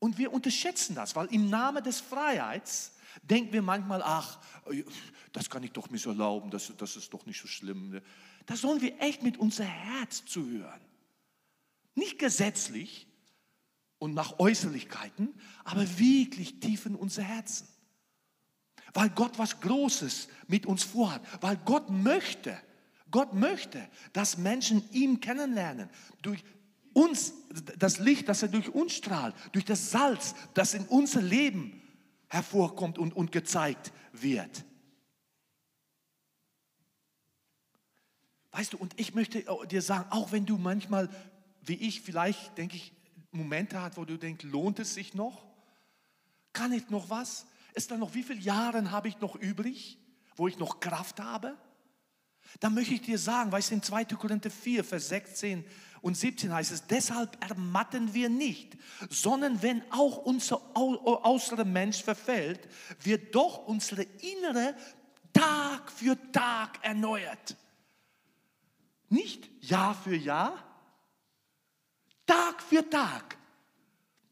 [0.00, 4.40] Und wir unterschätzen das, weil im Namen des Freiheits denken wir manchmal, ach,
[5.32, 8.00] das kann ich doch nicht so erlauben, das, das ist doch nicht so schlimm.
[8.46, 10.80] Da sollen wir echt mit unser Herz zuhören.
[11.94, 13.06] Nicht gesetzlich
[14.00, 17.68] und nach Äußerlichkeiten, aber wirklich tief in unser Herzen
[18.92, 22.56] weil Gott was Großes mit uns vorhat, weil Gott möchte,
[23.10, 25.88] Gott möchte, dass Menschen ihn kennenlernen.
[26.22, 26.42] Durch
[26.92, 27.34] uns,
[27.78, 31.80] das Licht, das er durch uns strahlt, durch das Salz, das in unser Leben
[32.28, 34.64] hervorkommt und, und gezeigt wird.
[38.50, 41.08] Weißt du, und ich möchte dir sagen, auch wenn du manchmal,
[41.62, 42.92] wie ich vielleicht, denke ich,
[43.30, 45.46] Momente hast, wo du denkst, lohnt es sich noch?
[46.52, 47.46] Kann ich noch was?
[47.74, 49.98] Ist da noch, wie viele Jahre habe ich noch übrig,
[50.36, 51.56] wo ich noch Kraft habe?
[52.60, 54.04] Dann möchte ich dir sagen, weißt du, in 2.
[54.06, 55.64] Korinther 4, Vers 16
[56.00, 58.76] und 17 heißt es, deshalb ermatten wir nicht,
[59.08, 62.68] sondern wenn auch unser äußerer Mensch verfällt,
[63.00, 64.74] wird doch unsere innere
[65.32, 67.56] Tag für Tag erneuert.
[69.08, 70.54] Nicht Jahr für Jahr,
[72.26, 73.36] Tag für Tag.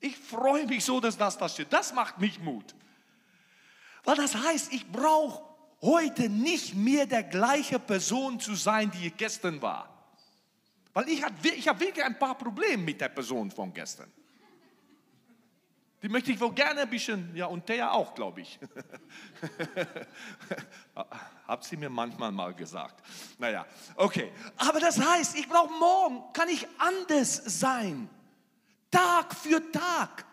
[0.00, 1.72] Ich freue mich so, dass das passiert.
[1.72, 2.74] Das macht mich Mut.
[4.04, 5.42] Weil das heißt, ich brauche
[5.82, 9.88] heute nicht mehr der gleiche Person zu sein, die ich gestern war.
[10.92, 14.10] Weil ich habe ich hab wirklich ein paar Probleme mit der Person von gestern.
[16.02, 18.58] Die möchte ich wohl gerne ein bisschen, ja, und der auch, glaube ich.
[21.46, 23.04] Habt sie mir manchmal mal gesagt.
[23.38, 24.32] Naja, okay.
[24.56, 28.08] Aber das heißt, ich brauche morgen, kann ich anders sein.
[28.90, 30.24] Tag für Tag.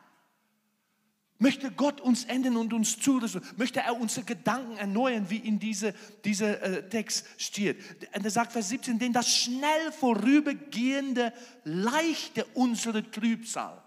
[1.40, 3.44] Möchte Gott uns enden und uns zurüsten?
[3.58, 5.94] Möchte er unsere Gedanken erneuern, wie in diesem
[6.26, 7.78] diese, äh, Text steht?
[8.16, 11.32] Und er sagt, Vers 17, denn das schnell vorübergehende,
[11.64, 13.84] leichte unsere Trübsal.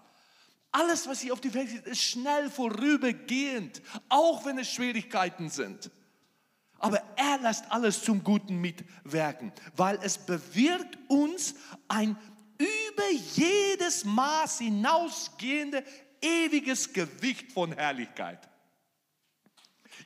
[0.71, 5.91] Alles, was hier auf die Welt ist, ist schnell vorübergehend, auch wenn es Schwierigkeiten sind.
[6.79, 11.53] Aber er lässt alles zum Guten mitwirken, weil es bewirkt uns
[11.89, 12.17] ein
[12.57, 15.83] über jedes Maß hinausgehende
[16.21, 18.49] ewiges Gewicht von Herrlichkeit.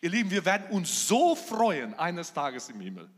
[0.02, 3.10] Ihr Lieben, wir werden uns so freuen eines Tages im Himmel.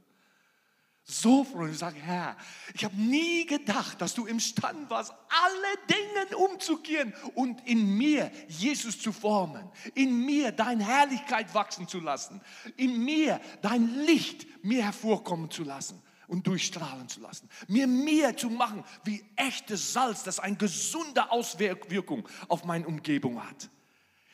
[1.09, 1.71] So freuen.
[1.71, 2.35] Ich sage, Herr,
[2.73, 8.99] ich habe nie gedacht, dass du imstande warst, alle Dinge umzukehren und in mir Jesus
[8.99, 12.41] zu formen, in mir deine Herrlichkeit wachsen zu lassen,
[12.75, 17.49] in mir dein Licht mir hervorkommen zu lassen und durchstrahlen zu lassen.
[17.67, 23.69] Mir mehr zu machen wie echtes Salz, das eine gesunde Auswirkung auf meine Umgebung hat.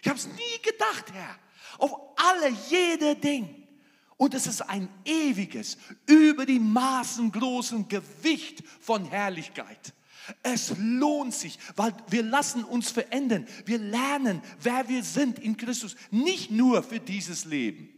[0.02, 1.40] Ich habe es nie gedacht, Herr.
[1.78, 3.68] Auf alle, jede Ding.
[4.18, 9.94] Und es ist ein ewiges, über die Maßen großen Gewicht von Herrlichkeit.
[10.42, 13.48] Es lohnt sich, weil wir lassen uns verändern.
[13.66, 15.96] Wir lernen, wer wir sind in Christus.
[16.12, 17.90] Nicht nur für dieses Leben,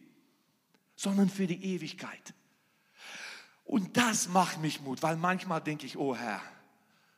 [0.95, 2.33] sondern für die Ewigkeit.
[3.65, 6.41] Und das macht mich Mut, weil manchmal denke ich, oh Herr,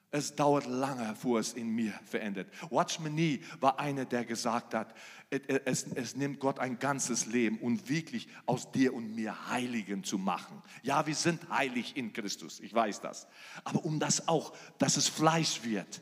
[0.10, 2.48] es dauert lange, bevor es in mir verändert.
[2.70, 4.96] Watchman Nee war einer, der gesagt hat,
[5.30, 10.18] es, es, nimmt Gott ein ganzes Leben und wirklich aus dir und mir Heiligen zu
[10.18, 10.64] machen.
[10.82, 13.28] Ja, wir sind heilig in Christus, ich weiß das.
[13.66, 16.02] Aber um das auch, dass es Fleisch wird,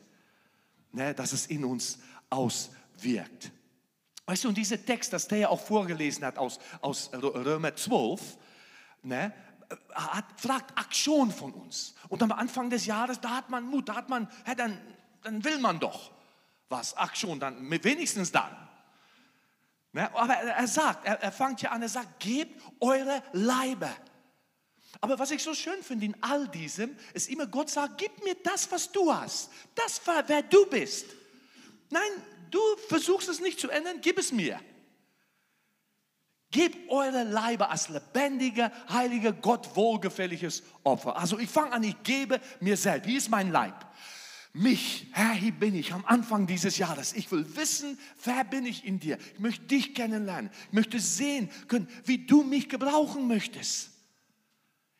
[0.92, 1.98] ne, dass es in uns
[2.30, 3.50] auswirkt.
[4.26, 8.38] Weißt du, und dieser Text, das der ja auch vorgelesen hat aus, aus Römer 12,
[9.02, 9.32] ne,
[9.94, 11.94] hat, fragt Aktion von uns.
[12.08, 14.80] Und am Anfang des Jahres, da hat man Mut, da hat man, ja, dann,
[15.22, 16.10] dann will man doch
[16.68, 18.54] was, Aktion, dann wenigstens dann.
[19.92, 20.14] Ne?
[20.14, 23.90] Aber er, sagt, er, er fängt ja an, er sagt, gebt eure Leibe.
[25.00, 28.34] Aber was ich so schön finde in all diesem, ist immer, Gott sagt, gib mir
[28.42, 29.50] das, was du hast.
[29.74, 31.06] Das, wer du bist.
[31.90, 32.10] Nein,
[32.50, 34.60] du versuchst es nicht zu ändern, gib es mir.
[36.56, 41.14] Gebt eure Leibe als lebendige, heilige, Gott wohlgefälliges Opfer.
[41.14, 43.06] Also ich fange an, ich gebe mir selbst.
[43.06, 43.74] Hier ist mein Leib.
[44.54, 47.12] Mich, Herr, hier bin ich am Anfang dieses Jahres.
[47.12, 49.18] Ich will wissen, wer bin ich in dir.
[49.34, 50.50] Ich möchte dich kennenlernen.
[50.68, 53.90] Ich möchte sehen können, wie du mich gebrauchen möchtest.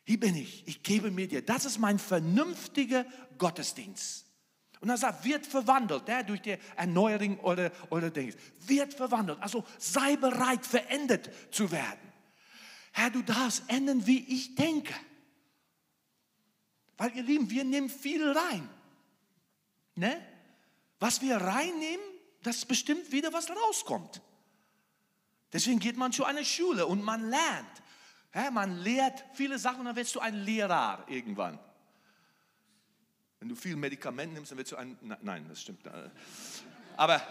[0.05, 0.63] Hier bin ich.
[0.69, 1.41] Ich gebe mir dir.
[1.41, 3.07] Das ist mein vernünftiger
[3.39, 4.26] Gottesdienst.
[4.87, 8.33] Und er sagt, wird verwandelt ja, durch die Erneuerung oder, oder Dinge.
[8.69, 9.43] Wird verwandelt.
[9.43, 12.13] Also sei bereit, verändert zu werden.
[12.93, 14.95] Herr, du darfst ändern, wie ich denke.
[16.99, 18.69] Weil ihr Lieben, wir nehmen viel rein.
[19.97, 20.25] Ne?
[21.01, 22.07] Was wir reinnehmen,
[22.45, 24.23] das bestimmt wieder, was rauskommt.
[25.53, 27.83] Deswegen geht man zu einer Schule und man lernt.
[28.33, 31.59] Ja, man lehrt viele Sachen und dann wirst du ein Lehrer irgendwann.
[33.47, 34.99] Wenn du viel Medikament nimmst, dann wirst du ein.
[35.23, 35.89] Nein, das stimmt.
[36.97, 37.23] Aber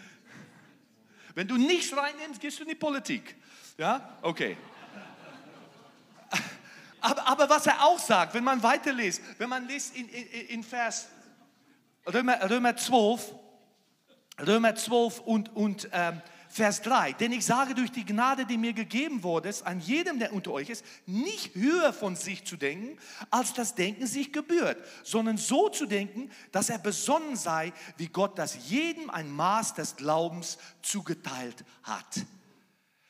[1.34, 3.36] wenn du nichts reinnimmst, gehst du in die Politik.
[3.76, 4.56] Ja, okay.
[7.02, 10.62] Aber, aber was er auch sagt, wenn man weiterliest, wenn man liest in, in, in
[10.62, 11.08] Vers
[12.10, 13.34] Römer, Römer 12,
[14.40, 16.22] Römer 12 und, und ähm,
[16.54, 17.14] Vers 3.
[17.14, 20.70] Denn ich sage durch die Gnade, die mir gegeben wurde, an jedem, der unter euch
[20.70, 22.96] ist, nicht höher von sich zu denken,
[23.28, 28.38] als das Denken sich gebührt, sondern so zu denken, dass er besonnen sei, wie Gott
[28.38, 32.24] das jedem ein Maß des Glaubens zugeteilt hat.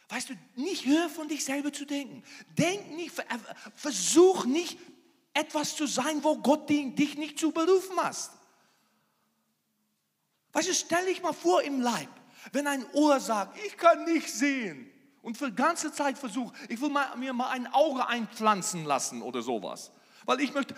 [0.09, 2.23] Weißt du, nicht höher von dich selber zu denken.
[2.57, 3.13] Denk nicht,
[3.77, 4.79] versuch nicht
[5.35, 8.33] etwas zu sein, wo Gott dich nicht zu berufen hast.
[10.55, 12.09] Weißt du, stell dich mal vor im Leib.
[12.53, 14.91] Wenn ein Ohr sagt, ich kann nicht sehen
[15.23, 19.43] und für ganze Zeit versucht, ich will mal, mir mal ein Auge einpflanzen lassen oder
[19.43, 19.91] sowas.
[20.25, 20.75] Weil ich möchte,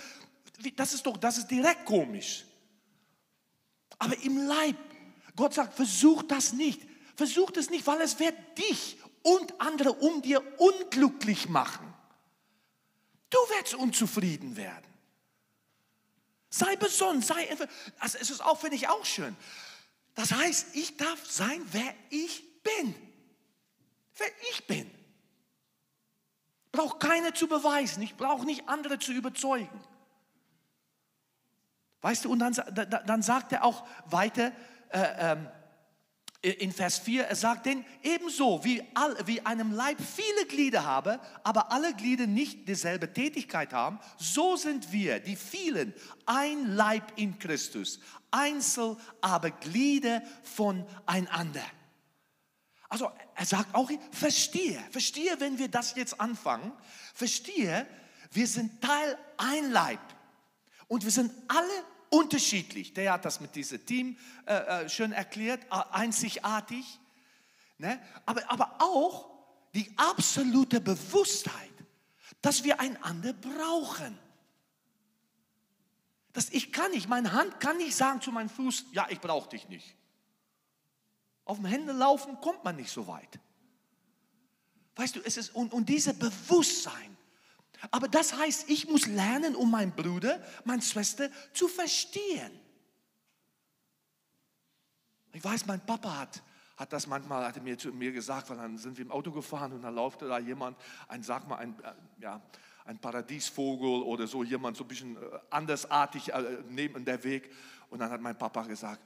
[0.77, 2.45] das ist doch, das ist direkt komisch.
[3.99, 4.77] Aber im Leib,
[5.35, 6.81] Gott sagt, versuch das nicht.
[7.17, 11.93] Versuch das nicht, weil es wird dich und andere um dir unglücklich machen.
[13.31, 14.87] Du wirst unzufrieden werden.
[16.49, 17.49] Sei besonnen, sei,
[17.99, 19.37] also es ist auch, finde ich auch schön.
[20.17, 22.95] Das heißt, ich darf sein, wer ich bin.
[24.17, 24.91] Wer ich bin.
[26.73, 28.03] Brauche keine zu beweisen.
[28.03, 29.81] Ich brauche nicht andere zu überzeugen.
[32.01, 32.55] Weißt du, und dann,
[33.07, 34.53] dann sagt er auch weiter
[34.91, 35.49] äh, ähm,
[36.41, 41.19] in Vers 4, er sagt denn, ebenso wie, all, wie einem Leib viele Glieder habe,
[41.43, 45.93] aber alle Glieder nicht dieselbe Tätigkeit haben, so sind wir, die vielen,
[46.25, 47.99] ein Leib in Christus,
[48.37, 51.65] einzeln aber Glieder voneinander.
[52.89, 56.73] Also er sagt auch, verstehe, verstehe, wenn wir das jetzt anfangen,
[57.15, 57.87] verstehe,
[58.31, 60.01] wir sind Teil ein Leib
[60.87, 62.95] und wir sind alle unterschiedlich.
[62.95, 64.17] Der hat das mit diesem Team
[64.47, 67.01] äh, äh schön erklärt, einzigartig.
[67.79, 68.01] Ne?
[68.25, 69.31] Aber, aber auch
[69.75, 71.73] die absolute Bewusstheit,
[72.41, 74.19] dass wir einander brauchen.
[76.37, 79.49] Dass ich kann nicht, meine Hand kann nicht sagen zu meinem Fuß, ja, ich brauche
[79.49, 79.97] dich nicht.
[81.47, 83.41] Auf dem Hände laufen kommt man nicht so weit.
[84.97, 87.17] Weißt du, es ist, und, und dieses Bewusstsein,
[87.91, 92.61] aber das heißt, ich muss lernen, um meinen Bruder, meine Schwester zu verstehen.
[95.33, 96.43] Ich weiß, mein Papa hat,
[96.77, 99.33] hat das manchmal, hat er mir zu mir gesagt, weil dann sind wir im Auto
[99.33, 100.77] gefahren und dann läuft da jemand,
[101.09, 102.43] ein, sag mal, ein, äh, ja,
[102.87, 107.53] ein Paradiesvogel oder so, jemand so ein bisschen äh, andersartig äh, neben der Weg.
[107.91, 109.03] Und dann hat mein Papa gesagt,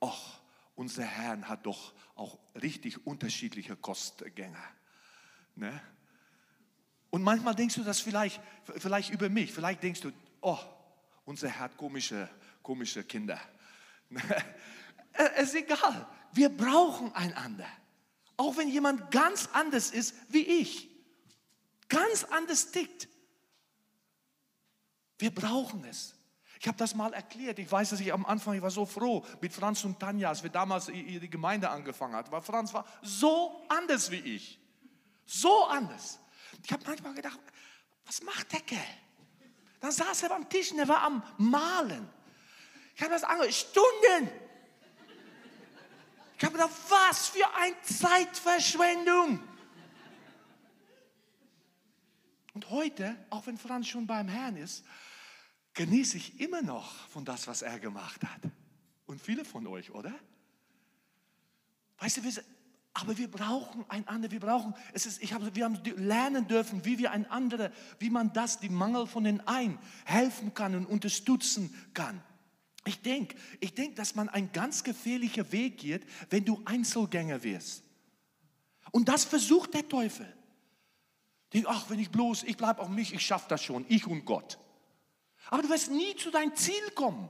[0.00, 0.40] ach,
[0.74, 4.62] unser Herr hat doch auch richtig unterschiedliche Kostgänger.
[5.56, 5.80] Ne?
[7.10, 8.40] Und manchmal denkst du das vielleicht,
[8.76, 9.52] vielleicht über mich.
[9.52, 10.58] Vielleicht denkst du, oh,
[11.24, 12.28] unser Herr hat komische,
[12.62, 13.40] komische Kinder.
[15.36, 16.06] es ist egal.
[16.32, 17.68] Wir brauchen einander.
[18.36, 20.90] Auch wenn jemand ganz anders ist wie ich.
[21.88, 23.08] Ganz anders tickt.
[25.24, 26.14] Wir brauchen es.
[26.60, 27.58] Ich habe das mal erklärt.
[27.58, 30.42] Ich weiß, dass ich am Anfang, ich war so froh mit Franz und Tanja, als
[30.42, 32.30] wir damals die Gemeinde angefangen hatten.
[32.30, 34.60] Weil Franz war so anders wie ich.
[35.24, 36.18] So anders.
[36.62, 37.40] Ich habe manchmal gedacht,
[38.04, 38.84] was macht der Kerl?
[39.80, 42.06] Dann saß er am Tisch und er war am Malen.
[42.94, 44.30] Ich habe das angehört, Stunden.
[46.36, 49.42] Ich habe gedacht, was für eine Zeitverschwendung.
[52.52, 54.84] Und heute, auch wenn Franz schon beim Herrn ist,
[55.74, 58.50] genieße ich immer noch von das, was er gemacht hat.
[59.06, 60.14] Und viele von euch, oder?
[61.98, 62.32] Weißt du, wir,
[62.94, 66.98] aber wir brauchen einander, wir brauchen, es ist, ich habe, wir haben lernen dürfen, wie
[66.98, 72.22] wir einander, wie man das, die Mangel von den einen helfen kann und unterstützen kann.
[72.86, 77.82] Ich denke, ich denke, dass man ein ganz gefährlicher Weg geht, wenn du Einzelgänger wirst.
[78.92, 80.32] Und das versucht der Teufel.
[81.66, 84.58] Ach, wenn ich bloß, ich bleibe auf mich, ich schaffe das schon, ich und Gott.
[85.50, 87.28] Aber du wirst nie zu deinem Ziel kommen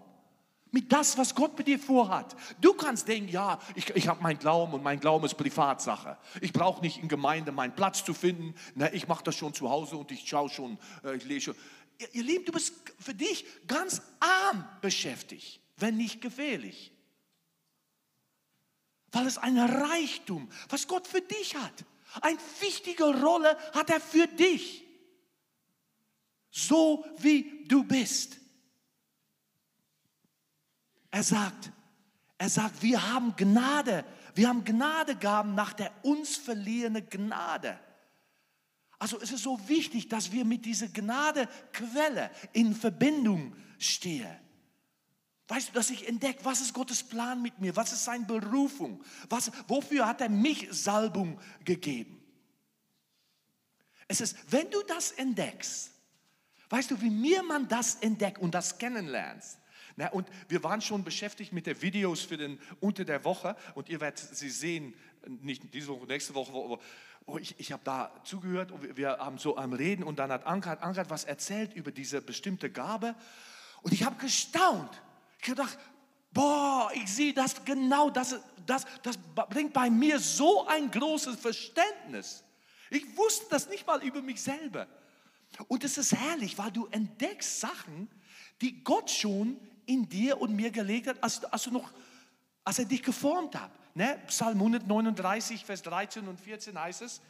[0.75, 2.35] mit das, was Gott mit dir vorhat.
[2.61, 6.19] Du kannst denken, ja, ich, ich habe meinen Glauben und mein Glauben ist Privatsache.
[6.41, 8.57] Ich brauche nicht in Gemeinde meinen Platz zu finden.
[8.75, 11.55] Na, ich mache das schon zu Hause und ich schaue schon, äh, ich lese schon.
[11.99, 16.93] Ihr, ihr Lieben, du bist für dich ganz arm beschäftigt, wenn nicht gefährlich.
[19.12, 21.85] Weil es ein Reichtum, was Gott für dich hat.
[22.21, 24.84] Eine wichtige Rolle hat er für dich.
[26.57, 28.39] So wie du bist.
[31.11, 31.73] Er sagt,
[32.39, 34.05] er sagt, wir haben Gnade.
[34.37, 37.77] Wir haben Gnadegaben nach der uns verliehenen Gnade.
[39.01, 44.31] Also es ist so wichtig, dass wir mit dieser Gnadequelle in Verbindung stehen.
[45.49, 47.75] Weißt du, dass ich entdecke, was ist Gottes Plan mit mir?
[47.75, 49.03] Was ist seine Berufung?
[49.29, 52.23] Was, wofür hat er mich Salbung gegeben?
[54.07, 55.94] Es ist, wenn du das entdeckst,
[56.71, 59.59] weißt du, wie mir man das entdeckt und das kennenlernst,
[59.97, 63.89] na, und wir waren schon beschäftigt mit den Videos für den unter der Woche und
[63.89, 64.95] ihr werdet sie sehen,
[65.27, 66.53] nicht diese Woche, nächste Woche.
[66.53, 66.81] Wo,
[67.27, 70.47] oh, ich, ich habe da zugehört und wir haben so am Reden und dann hat
[70.47, 73.15] Anke, Anke was erzählt über diese bestimmte Gabe
[73.83, 74.91] und ich habe gestaunt.
[75.41, 75.79] Ich habe gedacht,
[76.33, 79.17] boah, ich sehe das genau, das, das, das
[79.49, 82.43] bringt bei mir so ein großes Verständnis.
[82.91, 84.89] Ich wusste das nicht mal über mich selber.
[85.69, 88.09] Und es ist herrlich, weil du entdeckst Sachen,
[88.61, 91.91] die Gott schon in dir und mir gelegt hat, als, als, du noch,
[92.65, 93.71] als er dich geformt hat.
[93.95, 94.19] Ne?
[94.27, 97.21] Psalm 139, Vers 13 und 14 heißt es,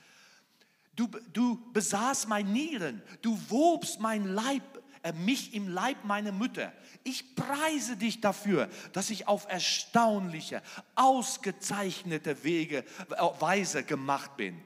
[0.97, 4.63] du, du besaß mein Nieren, du wobst mein Leib,
[5.03, 6.73] äh, mich im Leib meiner Mütter.
[7.03, 10.63] Ich preise dich dafür, dass ich auf erstaunliche,
[10.95, 14.63] ausgezeichnete Wege, äh, Weise gemacht bin.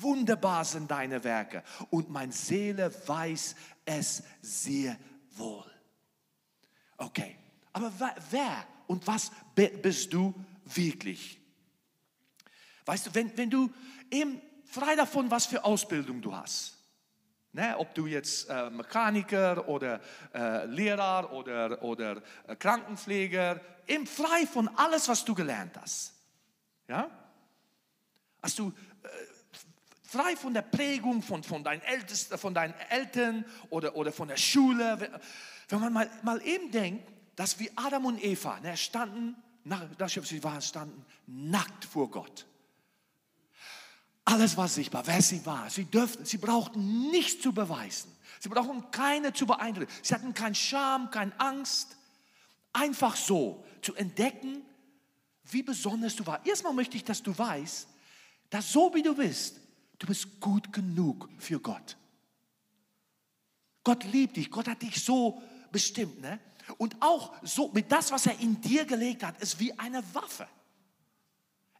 [0.00, 4.96] Wunderbar sind deine Werke und meine Seele weiß es sehr
[5.32, 5.70] wohl.
[6.96, 7.36] Okay,
[7.72, 7.92] aber
[8.30, 10.34] wer und was bist du
[10.64, 11.40] wirklich?
[12.84, 13.70] Weißt du, wenn, wenn du
[14.10, 16.76] eben frei davon, was für Ausbildung du hast,
[17.52, 20.00] Ne, ob du jetzt äh, Mechaniker oder
[20.32, 26.14] äh, Lehrer oder, oder äh, Krankenpfleger, eben frei von alles, was du gelernt hast.
[26.86, 27.10] Ja?
[28.40, 28.72] Hast du
[30.10, 34.36] frei von der Prägung von, von, deinen Ältesten, von deinen Eltern oder, oder von der
[34.36, 35.20] Schule.
[35.68, 39.86] Wenn man mal, mal eben denkt, dass wie Adam und Eva ne, standen, nach,
[40.24, 42.44] sie waren standen nackt vor Gott.
[44.24, 45.70] Alles war sichtbar, wer sie war.
[45.70, 48.10] Sie dürften, sie brauchten nichts zu beweisen.
[48.40, 49.92] Sie brauchten keine zu beeindrucken.
[50.02, 51.96] Sie hatten keinen Scham, keine Angst.
[52.72, 54.62] Einfach so zu entdecken,
[55.44, 56.46] wie besonders du warst.
[56.46, 57.88] Erstmal möchte ich, dass du weißt,
[58.50, 59.60] dass so wie du bist,
[60.00, 61.96] du bist gut genug für Gott.
[63.84, 64.50] Gott liebt dich.
[64.50, 65.40] Gott hat dich so
[65.70, 66.20] bestimmt.
[66.20, 66.40] Ne?
[66.78, 70.48] Und auch so mit das, was er in dir gelegt hat, ist wie eine Waffe.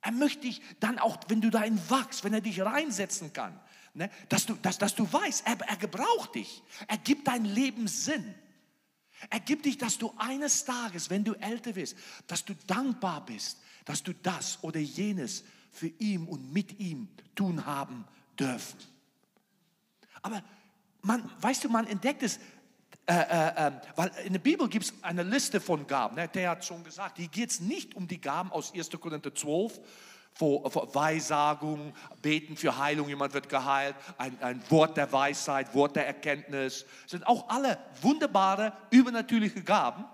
[0.02, 3.58] Er möchte dich dann auch, wenn du dahin wachst, wenn er dich reinsetzen kann,
[3.92, 6.62] ne, dass, du, dass, dass du weißt, er, er gebraucht dich.
[6.88, 8.34] Er gibt dein Leben Sinn.
[9.28, 11.96] Er gibt dich, dass du eines Tages, wenn du älter wirst,
[12.26, 17.64] dass du dankbar bist, dass du das oder jenes für ihn und mit ihm tun
[17.66, 18.04] haben
[18.38, 18.78] dürfen.
[20.22, 20.42] Aber
[21.02, 22.38] man, weißt du, man entdeckt es,
[23.06, 26.16] äh, äh, äh, weil in der Bibel gibt es eine Liste von Gaben.
[26.16, 26.28] Ne?
[26.28, 28.90] Der hat schon gesagt, hier geht es nicht um die Gaben aus 1.
[29.00, 29.80] Korinther 12,
[30.32, 31.92] vor, vor Weissagung,
[32.22, 36.86] Beten für Heilung, jemand wird geheilt, ein, ein Wort der Weisheit, Wort der Erkenntnis.
[37.02, 40.04] Das sind auch alle wunderbare, übernatürliche Gaben.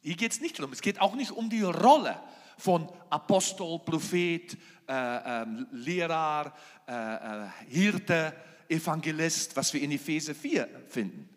[0.00, 0.72] Hier geht es nicht darum.
[0.72, 2.20] Es geht auch nicht um die Rolle
[2.56, 4.56] von Apostel, Prophet,
[4.88, 6.52] äh, äh, Lehrer,
[6.86, 8.34] äh, Hirte,
[8.68, 11.28] Evangelist, was wir in Epheser 4 finden.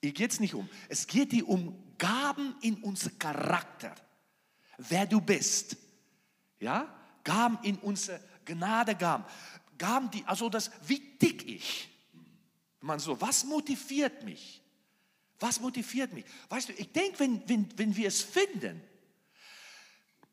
[0.00, 0.68] Hier geht es nicht um.
[0.88, 3.94] Es geht hier um Gaben in unser Charakter.
[4.78, 5.76] Wer du bist.
[6.60, 6.94] Ja?
[7.24, 9.26] Gaben in unsere Gnadegaben.
[9.76, 11.88] Gaben, die, also das, wie dick ich.
[12.80, 14.62] Man so, was motiviert mich?
[15.40, 16.24] Was motiviert mich?
[16.48, 18.80] Weißt du, ich denke, wenn, wenn, wenn wir es finden,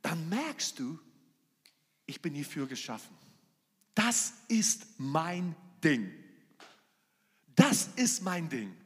[0.05, 0.99] dann merkst du,
[2.05, 3.17] ich bin hierfür geschaffen.
[3.95, 6.13] Das ist mein Ding.
[7.55, 8.77] Das ist mein Ding.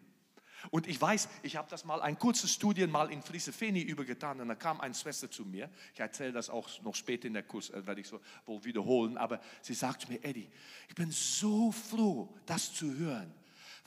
[0.71, 4.47] Und ich weiß, ich habe das mal, ein kurzes Studien mal in Friesefeni übergetan und
[4.47, 5.69] da kam eine Schwester zu mir.
[5.93, 9.17] Ich erzähle das auch noch später in der Kurs, äh, werde ich so wohl wiederholen.
[9.17, 10.49] Aber sie sagte mir, Eddie,
[10.87, 13.33] ich bin so froh, das zu hören,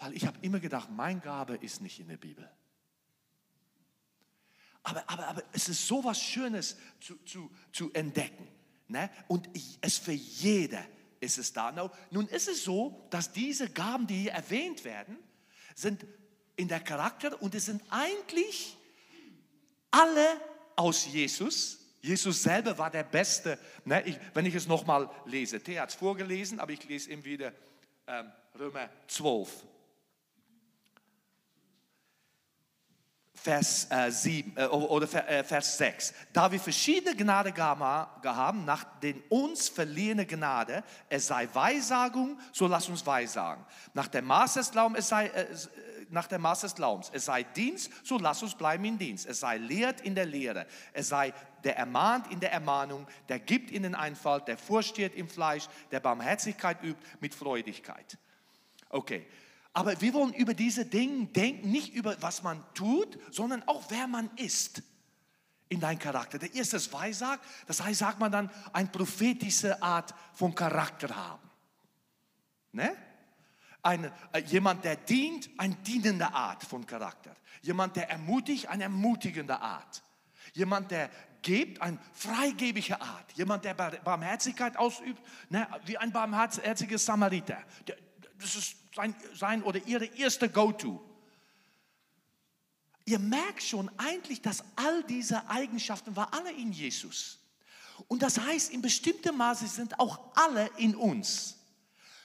[0.00, 2.50] weil ich habe immer gedacht, mein Gabe ist nicht in der Bibel.
[4.82, 8.48] Aber, aber, aber es ist so was Schönes zu, zu, zu entdecken.
[8.88, 9.10] Ne?
[9.28, 9.48] Und
[9.80, 10.84] es für jeder
[11.20, 11.72] ist es da.
[12.10, 15.16] Nun ist es so, dass diese Gaben, die hier erwähnt werden,
[15.74, 16.04] sind
[16.56, 18.76] in der Charakter und es sind eigentlich
[19.90, 20.26] alle
[20.76, 21.78] aus Jesus.
[22.00, 23.58] Jesus selber war der Beste.
[23.84, 27.24] Ne, ich, wenn ich es nochmal lese, Thea hat es vorgelesen, aber ich lese ihm
[27.24, 27.52] wieder
[28.08, 29.48] ähm, Römer 12.
[33.42, 36.14] Vers, äh, 7, äh, oder äh, Vers 6.
[36.32, 42.88] Da wir verschiedene Gnadegaben haben, nach den uns verliehene Gnade, es sei Weissagung, so lass
[42.88, 43.64] uns Weissagen.
[43.94, 45.46] Nach dem Maß des Glaubens, es sei, äh,
[46.10, 47.10] nach dem Maß des Glaubens.
[47.12, 49.26] Es sei Dienst, so lass uns bleiben in Dienst.
[49.26, 50.66] Es sei lehrt in der Lehre.
[50.92, 51.34] Es sei
[51.64, 56.00] der ermahnt in der Ermahnung, der gibt in den Einfall, der vorsteht im Fleisch, der
[56.00, 58.18] Barmherzigkeit übt mit Freudigkeit.
[58.88, 59.26] Okay,
[59.72, 64.06] aber wir wollen über diese Dinge denken, nicht über was man tut, sondern auch wer
[64.06, 64.82] man ist
[65.68, 66.38] in dein Charakter.
[66.38, 71.50] Der erste ist Weissag, das heißt, sagt man dann, ein prophetische Art von Charakter haben.
[72.72, 72.94] Ne?
[73.82, 77.34] Ein, äh, jemand, der dient, eine dienende Art von Charakter.
[77.62, 80.02] Jemand, der ermutigt, eine ermutigende Art.
[80.52, 81.08] Jemand, der
[81.40, 83.32] gibt, eine freigebige Art.
[83.32, 87.58] Jemand, der Barmherzigkeit ausübt, ne, wie ein barmherziger Samariter.
[88.38, 91.00] Das ist sein, sein oder ihre erste Go-To.
[93.04, 97.38] Ihr merkt schon eigentlich, dass all diese Eigenschaften waren alle in Jesus.
[98.08, 101.56] Und das heißt, in bestimmtem Maße sind auch alle in uns.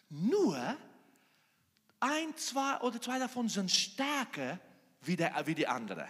[0.09, 0.77] Nur
[1.99, 4.59] ein, zwei oder zwei davon sind stärker
[5.01, 6.07] wie, der, wie die andere.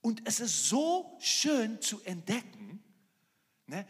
[0.00, 2.82] Und es ist so schön zu entdecken,
[3.66, 3.86] ne,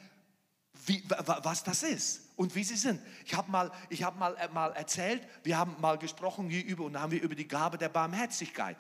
[0.87, 3.01] wie, was das ist und wie sie sind.
[3.25, 6.85] Ich habe mal, ich hab mal, äh, mal erzählt, wir haben mal gesprochen hier über
[6.85, 8.77] und da haben wir über die Gabe der Barmherzigkeit.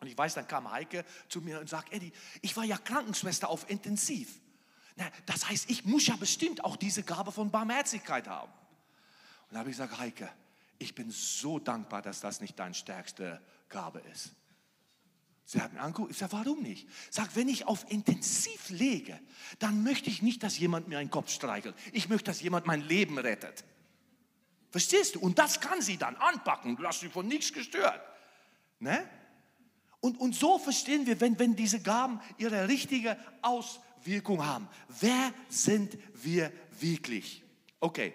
[0.00, 2.12] Und ich weiß, dann kam Heike zu mir und sagt, Eddie,
[2.42, 4.40] ich war ja Krankenschwester auf Intensiv.
[4.96, 8.52] Na, das heißt, ich muss ja bestimmt auch diese Gabe von Barmherzigkeit haben.
[9.48, 10.28] Und da habe ich gesagt, Heike,
[10.78, 14.32] ich bin so dankbar, dass das nicht deine stärkste Gabe ist.
[15.44, 16.88] Sie hat mich angeguckt, ich sage, warum nicht?
[17.10, 19.18] Sag, wenn ich auf Intensiv lege,
[19.58, 21.74] dann möchte ich nicht, dass jemand mir einen Kopf streichelt.
[21.92, 23.64] Ich möchte, dass jemand mein Leben rettet.
[24.70, 25.20] Verstehst du?
[25.20, 26.78] Und das kann sie dann anpacken.
[26.82, 28.00] Hast sie von nichts gestört.
[28.78, 29.06] Ne?
[30.00, 34.68] Und, und so verstehen wir, wenn, wenn diese Gaben ihre richtige Auswirkung haben.
[35.00, 37.44] Wer sind wir wirklich?
[37.78, 38.14] Okay.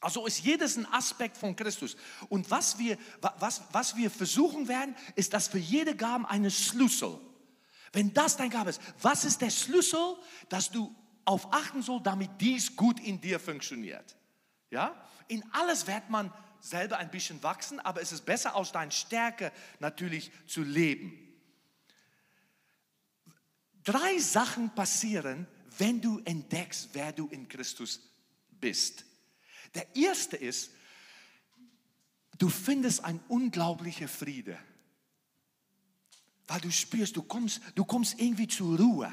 [0.00, 1.96] Also ist jedes ein Aspekt von Christus.
[2.28, 2.98] Und was wir,
[3.38, 7.18] was, was wir versuchen werden, ist, dass für jede Gabe eine Schlüssel.
[7.92, 10.16] Wenn das dein Gabe ist, was ist der Schlüssel,
[10.48, 10.94] dass du
[11.24, 14.16] auf achten sollst, damit dies gut in dir funktioniert?
[14.70, 14.94] Ja?
[15.28, 19.52] In alles wird man selber ein bisschen wachsen, aber es ist besser aus deiner Stärke
[19.78, 21.22] natürlich zu leben.
[23.82, 25.46] Drei Sachen passieren,
[25.78, 28.00] wenn du entdeckst, wer du in Christus
[28.50, 29.04] bist.
[29.76, 30.70] Der erste ist,
[32.38, 34.58] du findest ein unglaublicher Friede.
[36.46, 39.12] Weil du spürst, du kommst, du kommst irgendwie zur Ruhe.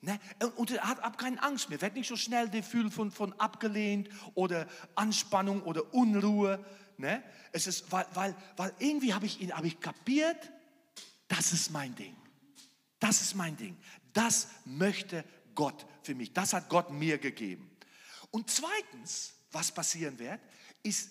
[0.00, 0.18] Ne?
[0.56, 4.66] Und er hat, keine Angst mehr, wird nicht so schnell Gefühl von, von abgelehnt oder
[4.94, 6.64] Anspannung oder Unruhe.
[6.96, 7.22] Ne?
[7.52, 10.52] Es ist, weil, weil, weil irgendwie habe ich, hab ich kapiert,
[11.28, 12.16] das ist mein Ding.
[12.98, 13.76] Das ist mein Ding.
[14.14, 15.22] Das möchte
[15.54, 16.32] Gott für mich.
[16.32, 17.70] Das hat Gott mir gegeben.
[18.30, 20.40] Und zweitens, was passieren wird,
[20.82, 21.10] ist,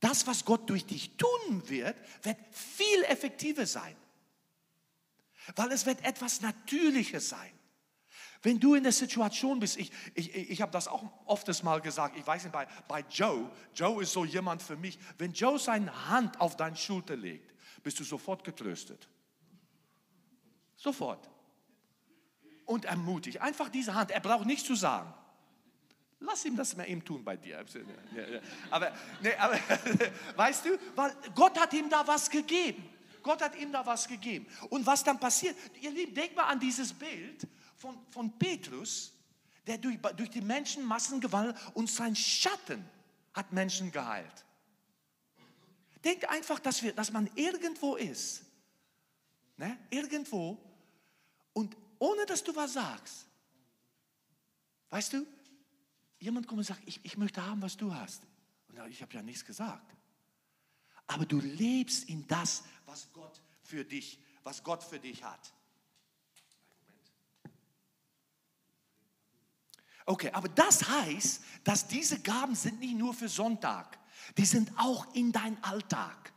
[0.00, 3.96] das, was Gott durch dich tun wird, wird viel effektiver sein.
[5.56, 7.52] Weil es wird etwas Natürliches sein.
[8.42, 12.16] Wenn du in der Situation bist, ich, ich, ich habe das auch oft mal gesagt,
[12.16, 16.08] ich weiß nicht, bei, bei Joe, Joe ist so jemand für mich, wenn Joe seine
[16.08, 17.52] Hand auf deine Schulter legt,
[17.82, 19.08] bist du sofort getröstet.
[20.76, 21.28] Sofort.
[22.64, 23.40] Und ermutigt.
[23.40, 25.12] Einfach diese Hand, er braucht nichts zu sagen.
[26.20, 27.64] Lass ihm das mal eben tun bei dir.
[28.70, 28.92] Aber,
[29.22, 29.58] nee, aber
[30.36, 32.88] weißt du, weil Gott hat ihm da was gegeben.
[33.22, 34.46] Gott hat ihm da was gegeben.
[34.70, 37.46] Und was dann passiert, ihr Lieben, denkt mal an dieses Bild
[37.76, 39.12] von, von Petrus,
[39.66, 42.84] der durch, durch die Menschenmassen gewandelt und sein Schatten
[43.34, 44.44] hat Menschen geheilt.
[46.02, 48.42] Denkt einfach, dass, wir, dass man irgendwo ist,
[49.56, 49.78] ne?
[49.90, 50.58] irgendwo,
[51.52, 53.26] und ohne dass du was sagst,
[54.90, 55.26] weißt du,
[56.18, 58.22] jemand kommt und sagt, ich, ich möchte haben, was du hast.
[58.68, 59.94] Und ich habe ja nichts gesagt.
[61.06, 65.52] Aber du lebst in das, was Gott für dich, was Gott für dich hat.
[70.04, 73.98] Okay, aber das heißt, dass diese Gaben sind nicht nur für Sonntag,
[74.36, 76.32] die sind auch in dein Alltag,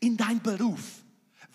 [0.00, 1.02] in dein Beruf.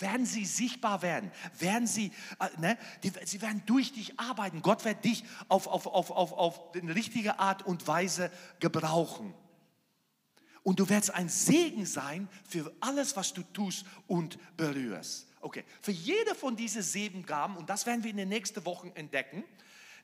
[0.01, 4.61] Werden sie sichtbar werden, werden sie, äh, ne, die, sie werden durch dich arbeiten.
[4.61, 9.33] Gott wird dich auf, auf, auf, auf, auf eine richtige Art und Weise gebrauchen.
[10.63, 15.27] Und du wirst ein Segen sein für alles, was du tust und berührst.
[15.39, 18.91] Okay, für jede von diesen sieben Gaben, und das werden wir in den nächsten Wochen
[18.93, 19.43] entdecken,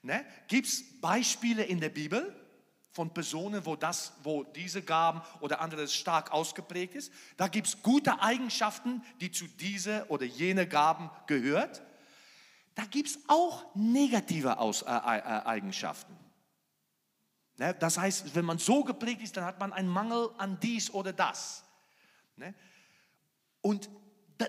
[0.04, 0.26] Ne?
[0.48, 2.34] Gibt es Beispiele in der Bibel
[2.98, 7.14] von Personen, wo, das, wo diese Gaben oder anderes stark ausgeprägt ist?
[7.38, 11.84] Da gibt es gute Eigenschaften, die zu diese oder jene Gaben gehört.
[12.74, 16.18] Da gibt es auch negative Aus, äh, äh, äh, Eigenschaften.
[17.58, 17.76] Ne?
[17.76, 21.14] Das heißt, wenn man so geprägt ist, dann hat man einen Mangel an dies oder
[21.14, 21.66] das.
[22.36, 22.56] Ne?
[23.62, 23.92] Und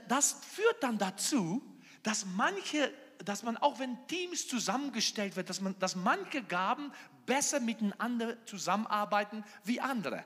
[0.09, 1.62] das führt dann dazu,
[2.03, 2.90] dass manche
[3.24, 6.92] dass man auch wenn Teams zusammengestellt wird, dass, man, dass manche Gaben
[7.29, 10.24] besser miteinander zusammenarbeiten wie andere.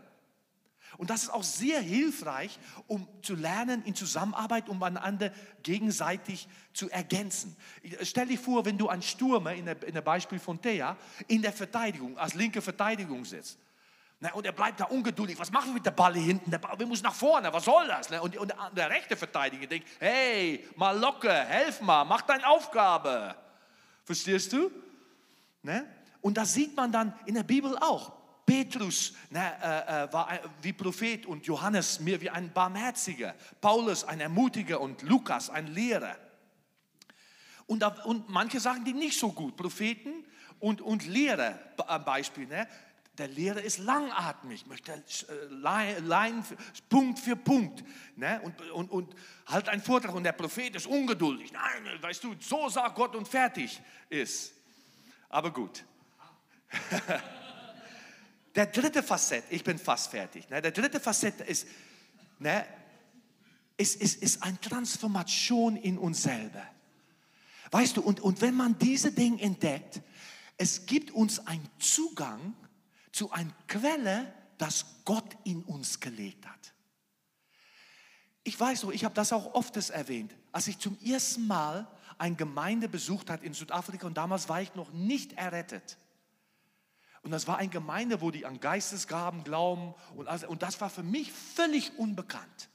[0.97, 5.33] Und das ist auch sehr hilfreich, um zu lernen in Zusammenarbeit, um einander
[5.63, 7.57] gegenseitig zu ergänzen.
[8.03, 10.97] Stell dir vor, wenn du ein Stürmer in der, in der Beispiel von Thea
[11.29, 13.59] in der Verteidigung, als linke Verteidigung sitzt
[14.23, 15.37] Ne, und er bleibt da ungeduldig.
[15.41, 16.49] Was machen wir mit der Ball hier hinten?
[16.49, 17.53] Der Ball, wir müssen nach vorne.
[17.53, 18.09] Was soll das?
[18.09, 18.23] Ne?
[18.23, 23.35] Und, und der rechte Verteidiger denkt, hey, mal locker, helf mal, mach deine Aufgabe.
[24.05, 24.71] Verstehst du?
[25.65, 25.85] Ne?
[26.23, 28.13] Und das sieht man dann in der Bibel auch.
[28.47, 30.29] Petrus ne, äh, äh war
[30.63, 33.35] wie Prophet und Johannes mir wie ein Barmherziger.
[33.61, 36.17] Paulus ein Ermutiger und Lukas ein Lehrer.
[37.67, 39.57] Und, und manche sagen die nicht so gut.
[39.57, 40.25] Propheten
[40.59, 41.59] und, und Lehrer,
[42.05, 42.47] Beispiel.
[42.47, 42.69] Ne?
[43.19, 46.45] Der Lehrer ist langatmig, möchte äh, Line,
[46.89, 47.85] Punkt für Punkt.
[48.17, 48.41] Ne?
[48.43, 49.15] Und, und, und
[49.47, 51.53] halt einen Vortrag und der Prophet ist ungeduldig.
[51.53, 54.55] Nein, weißt du, so sagt Gott und fertig ist.
[55.29, 55.85] Aber gut.
[58.55, 60.49] der dritte Facette, ich bin fast fertig.
[60.51, 60.63] Ne?
[60.63, 61.67] Der dritte Facette ist,
[62.39, 62.65] ne,
[63.77, 66.67] ist, ist, ist eine Transformation in uns selber.
[67.71, 70.01] Weißt du, und, und wenn man diese Dinge entdeckt,
[70.59, 72.55] es gibt uns einen Zugang
[73.11, 76.73] zu einer Quelle, das Gott in uns gelegt hat.
[78.45, 81.87] Ich weiß noch, ich habe das auch oft erwähnt, als ich zum ersten Mal
[82.19, 85.97] eine Gemeinde besucht habe in Südafrika und damals war ich noch nicht errettet.
[87.23, 89.95] Und das war eine Gemeinde, wo die an Geistesgaben glauben.
[90.17, 92.69] Und, also, und das war für mich völlig unbekannt.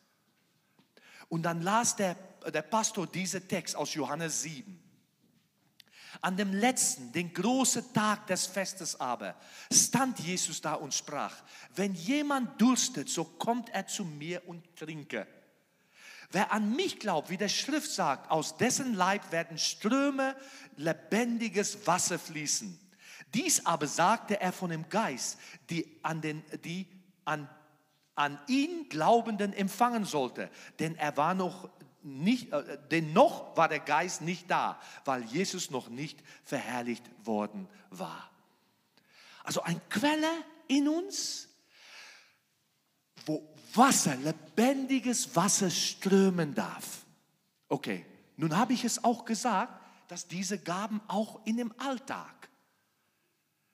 [1.29, 2.15] Und dann las der,
[2.53, 4.83] der Pastor diesen Text aus Johannes 7.
[6.21, 9.35] An dem letzten, den großen Tag des Festes aber,
[9.71, 11.35] stand Jesus da und sprach,
[11.75, 15.27] wenn jemand durstet, so kommt er zu mir und trinke.
[16.31, 20.35] Wer an mich glaubt, wie der Schrift sagt, aus dessen Leib werden Ströme
[20.75, 22.86] lebendiges Wasser fließen.
[23.33, 25.37] Dies aber sagte er von dem Geist,
[25.69, 26.87] die an, den, die
[27.25, 27.49] an,
[28.15, 30.49] an ihn Glaubenden empfangen sollte.
[30.79, 31.69] Denn er war noch
[32.03, 37.67] nicht, äh, denn noch war der Geist nicht da, weil Jesus noch nicht verherrlicht worden
[37.89, 38.29] war.
[39.43, 40.29] Also ein Quelle
[40.67, 41.49] in uns,
[43.25, 47.05] wo Wasser, lebendiges Wasser strömen darf.
[47.67, 48.05] Okay,
[48.37, 49.73] nun habe ich es auch gesagt,
[50.07, 52.36] dass diese Gaben auch in dem Alltag.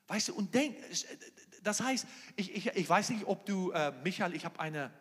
[0.08, 0.78] Weißt du, und denk,
[1.64, 4.92] das heißt, ich, ich, ich weiß nicht, ob du, äh, Michael, ich habe eine,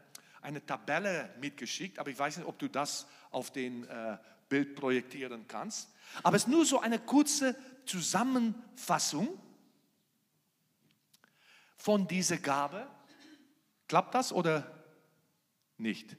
[0.41, 5.47] eine Tabelle mitgeschickt, aber ich weiß nicht, ob du das auf den äh, Bild projektieren
[5.49, 5.89] kannst.
[6.23, 9.41] Aber es ist nur so eine kurze Zusammenfassung
[11.77, 12.87] von dieser Gabe.
[13.89, 14.85] Klappt das oder
[15.79, 16.17] nicht?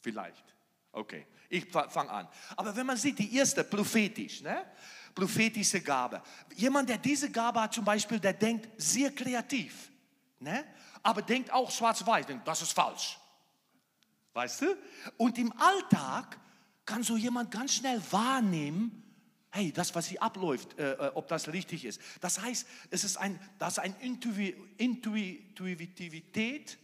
[0.00, 0.44] Vielleicht.
[0.92, 2.28] Okay, ich fange an.
[2.56, 4.64] Aber wenn man sieht, die erste, prophetisch, ne?
[5.14, 6.20] Prophetische Gabe.
[6.56, 9.88] Jemand, der diese Gabe hat, zum Beispiel, der denkt sehr kreativ,
[10.40, 10.64] ne?
[11.02, 13.18] aber denkt auch schwarz-weiß, denkt, das ist falsch.
[14.32, 14.76] Weißt du?
[15.16, 16.40] Und im Alltag
[16.84, 19.00] kann so jemand ganz schnell wahrnehmen,
[19.50, 22.00] hey, das, was hier abläuft, äh, äh ob das richtig ist.
[22.20, 26.78] Das heißt, es ist ein, das ist eine Intuitivität,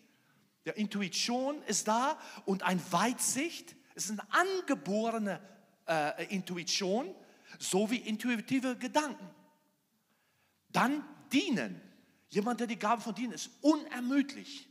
[0.65, 3.75] der Intuition ist da und ein Weitsicht.
[3.95, 5.41] Es ist eine angeborene
[5.89, 7.13] äh, Intuition
[7.61, 9.29] sowie intuitive Gedanken.
[10.71, 11.81] Dann dienen.
[12.31, 14.69] Jemand, der die Gabe von dienen, ist unermüdlich.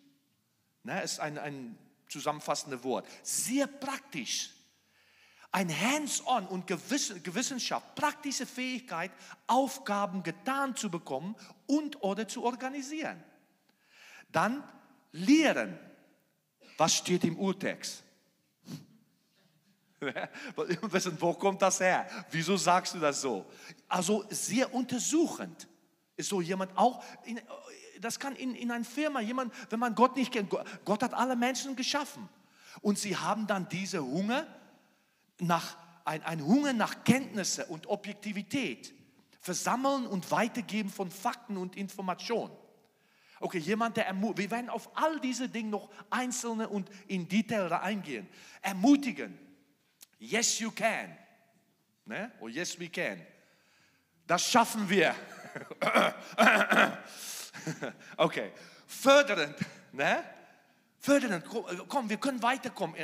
[0.84, 1.78] Ne, ist ein, ein
[2.10, 3.08] zusammenfassendes Wort.
[3.22, 4.52] Sehr praktisch.
[5.52, 9.12] Ein Hands-on und Gewissenschaft, praktische Fähigkeit,
[9.48, 11.36] Aufgaben getan zu bekommen
[11.66, 13.24] und oder zu organisieren.
[14.32, 14.64] Dann
[15.12, 15.78] lehren.
[16.78, 18.04] Was steht im Urtext?
[21.20, 22.08] Wo kommt das her?
[22.32, 23.46] Wieso sagst du das so?
[23.88, 25.68] Also sehr untersuchend.
[26.16, 27.40] Ist so jemand auch, in,
[28.00, 31.36] das kann in, in einer Firma jemand, wenn man Gott nicht kennt, Gott hat alle
[31.36, 32.28] Menschen geschaffen.
[32.82, 34.46] Und sie haben dann diese Hunger
[35.40, 38.94] nach, ein, ein Hunger nach Kenntnisse und Objektivität.
[39.42, 42.52] Versammeln und Weitergeben von Fakten und Informationen.
[43.40, 47.72] Okay, jemand, der ermutigt, wir werden auf all diese Dinge noch einzelne und in Detail
[47.72, 48.28] eingehen.
[48.62, 49.38] Ermutigen.
[50.20, 51.18] Yes, you can.
[52.06, 52.32] Ne?
[52.42, 53.22] Oh, yes, we can.
[54.28, 55.16] Das schaffen wir.
[58.18, 58.52] okay.
[58.86, 59.56] Fördernd.
[59.92, 60.24] Ne?
[61.00, 61.46] Fördernd.
[61.88, 62.96] Komm, wir können weiterkommen.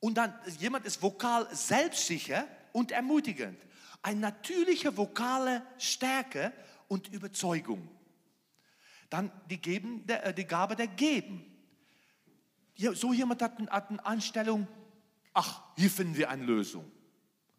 [0.00, 3.58] Und dann, jemand ist vokal selbstsicher und ermutigend.
[4.02, 6.52] Eine natürliche vokale Stärke
[6.88, 7.88] und Überzeugung.
[9.10, 11.46] Dann die, Geben, äh, die Gabe der Geben.
[12.76, 14.66] So jemand hat eine Anstellung,
[15.32, 16.90] ach, hier finden wir eine Lösung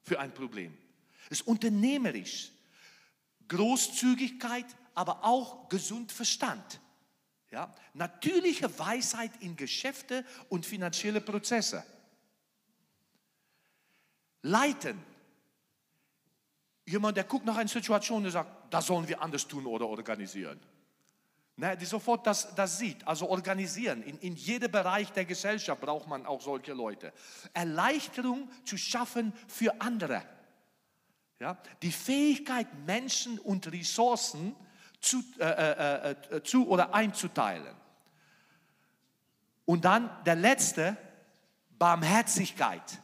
[0.04, 0.78] für ein Problem.
[1.26, 2.52] Es ist unternehmerisch,
[3.48, 6.80] Großzügigkeit, aber auch gesund Verstand.
[7.52, 7.74] Ja?
[7.94, 11.84] Natürliche Weisheit in Geschäfte und finanzielle Prozesse.
[14.42, 15.02] Leiten.
[16.86, 20.60] Jemand, der guckt nach einer Situation und sagt, das sollen wir anders tun oder organisieren.
[21.56, 23.08] Ne, die sofort das, das sieht.
[23.08, 24.02] Also organisieren.
[24.02, 27.14] In, in jedem Bereich der Gesellschaft braucht man auch solche Leute.
[27.54, 30.24] Erleichterung zu schaffen für andere.
[31.40, 31.58] Ja?
[31.84, 34.56] Die Fähigkeit, Menschen und Ressourcen
[35.00, 37.76] zu, äh, äh, äh, äh zu oder einzuteilen.
[39.66, 40.98] Und dann der letzte,
[41.78, 43.00] Barmherzigkeit.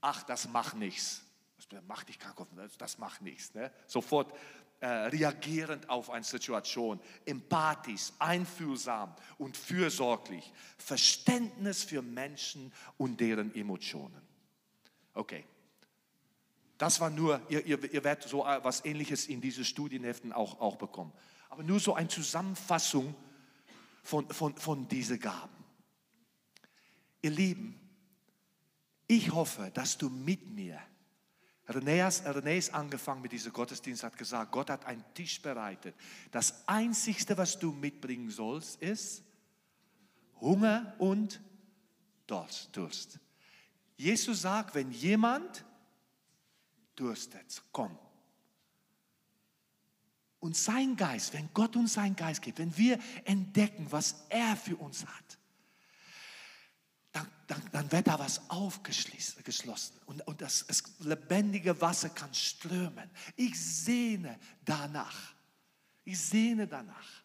[0.00, 1.22] Ach, das macht nichts.
[1.70, 2.36] Das macht dich krank,
[2.78, 3.54] das macht nichts.
[3.54, 3.72] Ne?
[3.86, 4.32] Sofort
[4.84, 14.20] äh, reagierend auf eine Situation, empathisch, einfühlsam und fürsorglich, Verständnis für Menschen und deren Emotionen.
[15.14, 15.46] Okay.
[16.76, 20.60] Das war nur, ihr, ihr, ihr werdet so äh, was Ähnliches in diese Studienheften auch,
[20.60, 21.14] auch bekommen.
[21.48, 23.14] Aber nur so eine Zusammenfassung
[24.02, 25.64] von, von, von diesen Gaben.
[27.22, 27.80] Ihr Lieben,
[29.06, 30.78] ich hoffe, dass du mit mir
[31.66, 35.94] René ist angefangen mit diesem Gottesdienst, hat gesagt, Gott hat einen Tisch bereitet.
[36.30, 39.22] Das Einzige, was du mitbringen sollst, ist
[40.40, 41.40] Hunger und
[42.26, 43.18] Durst.
[43.96, 45.64] Jesus sagt, wenn jemand
[46.96, 47.98] durstet, komm.
[50.40, 54.76] Und sein Geist, wenn Gott uns seinen Geist gibt, wenn wir entdecken, was er für
[54.76, 55.38] uns hat,
[57.46, 63.10] dann, dann, wird da was aufgeschlossen und, und das, das lebendige Wasser kann strömen.
[63.36, 65.34] Ich sehne danach.
[66.04, 67.24] Ich sehne danach.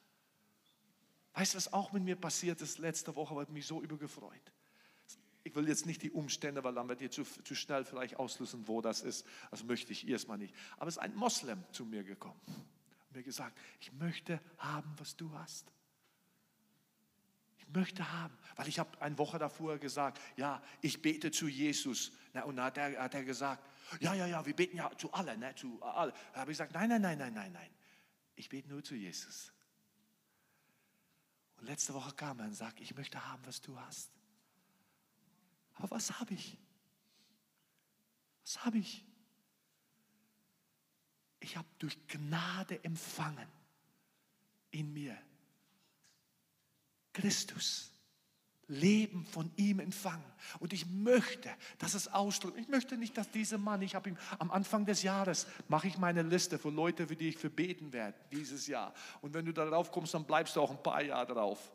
[1.34, 4.54] Weißt du, was auch mit mir passiert ist letzte Woche, hat mich so übergefreut.
[5.44, 8.68] Ich will jetzt nicht die Umstände, weil dann wird ihr zu, zu schnell vielleicht auslösen,
[8.68, 9.26] wo das ist.
[9.52, 10.54] Das möchte ich erstmal nicht.
[10.78, 15.16] Aber es ist ein Moslem zu mir gekommen und mir gesagt, ich möchte haben, was
[15.16, 15.72] du hast.
[17.74, 22.12] Möchte haben, weil ich habe eine Woche davor gesagt, ja, ich bete zu Jesus.
[22.34, 23.64] Na, und dann hat er, hat er gesagt,
[24.00, 26.14] ja, ja, ja, wir beten ja zu allen, ne, zu allen.
[26.34, 27.70] Da habe ich gesagt, nein, nein, nein, nein, nein, nein.
[28.36, 29.52] Ich bete nur zu Jesus.
[31.58, 34.12] Und letzte Woche kam er und sagte, ich möchte haben, was du hast.
[35.76, 36.58] Aber was habe ich?
[38.44, 39.06] Was habe ich?
[41.40, 43.48] Ich habe durch Gnade empfangen
[44.72, 45.18] in mir
[47.20, 47.90] Christus.
[48.70, 50.24] Leben von ihm empfangen.
[50.60, 51.50] Und ich möchte,
[51.80, 52.58] dass es ausdrückt.
[52.60, 55.98] Ich möchte nicht, dass dieser Mann, ich habe ihm am Anfang des Jahres, mache ich
[55.98, 58.94] meine Liste von Leuten, für die ich verbeten werde, dieses Jahr.
[59.22, 61.72] Und wenn du darauf kommst, dann bleibst du auch ein paar Jahre drauf.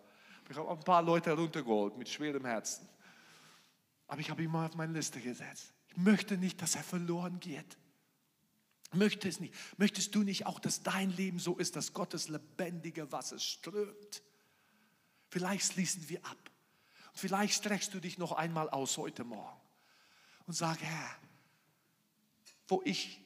[0.49, 2.88] Ich habe ein paar Leute heruntergeholt mit schwerem Herzen.
[4.07, 5.72] Aber ich habe ihn mal auf meine Liste gesetzt.
[5.88, 7.76] Ich möchte nicht, dass er verloren geht.
[8.92, 9.55] Möchte es nicht.
[9.78, 14.22] Möchtest du nicht auch, dass dein Leben so ist, dass Gottes lebendige Wasser strömt?
[15.35, 16.39] Vielleicht schließen wir ab.
[17.09, 19.61] Und vielleicht streckst du dich noch einmal aus heute Morgen
[20.47, 21.11] und sag, Herr,
[22.68, 23.20] wo ich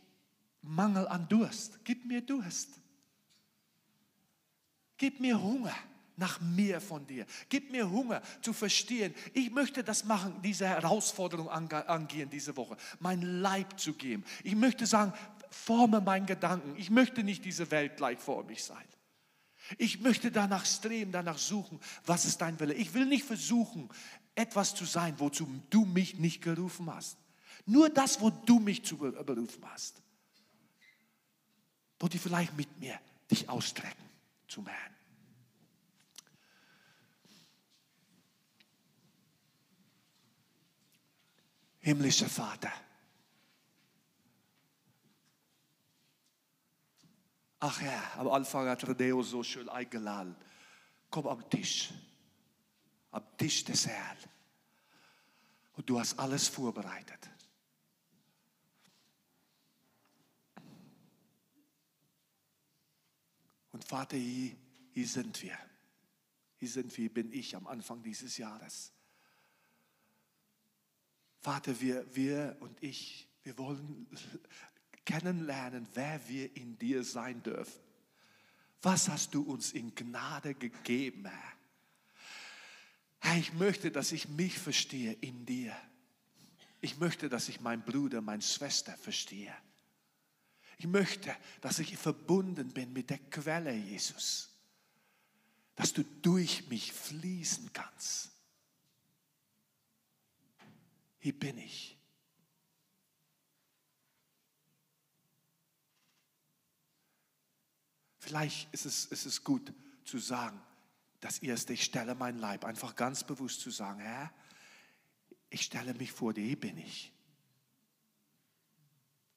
[0.63, 2.81] Mangel an Durst, gib mir Durst.
[4.97, 5.75] Gib mir Hunger
[6.17, 7.27] nach mehr von dir.
[7.51, 9.15] Gib mir Hunger zu verstehen.
[9.35, 14.25] Ich möchte das machen, diese Herausforderung angehen diese Woche, mein Leib zu geben.
[14.45, 15.13] Ich möchte sagen,
[15.51, 16.75] forme meinen Gedanken.
[16.79, 18.87] Ich möchte nicht diese Welt gleich vor mich sein.
[19.77, 22.75] Ich möchte danach streben, danach suchen, was ist dein Wille.
[22.75, 23.89] Ich will nicht versuchen,
[24.35, 27.19] etwas zu sein, wozu du mich nicht gerufen hast.
[27.67, 30.01] Nur das, wo du mich zu berufen hast.
[32.01, 32.99] Wo die vielleicht mit mir
[33.31, 34.05] dich ausstrecken
[34.47, 34.99] zum Herrn.
[41.89, 42.71] himmlischer Vater.
[47.61, 50.37] Ach Herr, am Anfang hat Redeo so schön eingeladen.
[51.11, 51.91] Komm am Tisch,
[53.11, 54.17] am Tisch des Herrn.
[55.73, 57.31] Und du hast alles vorbereitet.
[63.73, 64.57] Und Vater, hier,
[64.91, 65.57] hier sind wir.
[66.57, 68.93] Hier sind wir, bin ich am Anfang dieses Jahres.
[71.41, 74.09] Vater, wir, wir und ich, wir wollen
[75.09, 77.81] kennenlernen, wer wir in dir sein dürfen.
[78.83, 81.53] Was hast du uns in Gnade gegeben, Herr?
[83.21, 85.75] Herr, ich möchte, dass ich mich verstehe in dir.
[86.83, 89.53] Ich möchte, dass ich meinen Bruder, meine Schwester verstehe.
[90.77, 94.51] Ich möchte, dass ich verbunden bin mit der Quelle, Jesus.
[95.75, 98.31] Dass du durch mich fließen kannst.
[101.19, 101.98] Hier bin ich.
[108.29, 109.73] Vielleicht ist es, ist es gut
[110.05, 110.61] zu sagen,
[111.21, 114.31] dass ihr es, ich stelle mein Leib, einfach ganz bewusst zu sagen, Herr,
[115.49, 117.11] ich stelle mich vor dir, hier bin ich.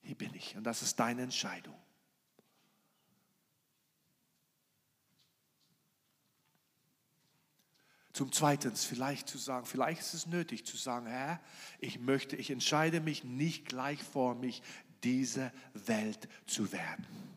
[0.01, 0.57] Hier bin ich.
[0.57, 1.73] Und das ist deine Entscheidung.
[8.11, 11.39] Zum Zweiten, vielleicht zu sagen, vielleicht ist es nötig zu sagen, Herr,
[11.79, 14.61] ich möchte, ich entscheide mich nicht gleichformig,
[15.01, 17.30] diese Welt zu werden.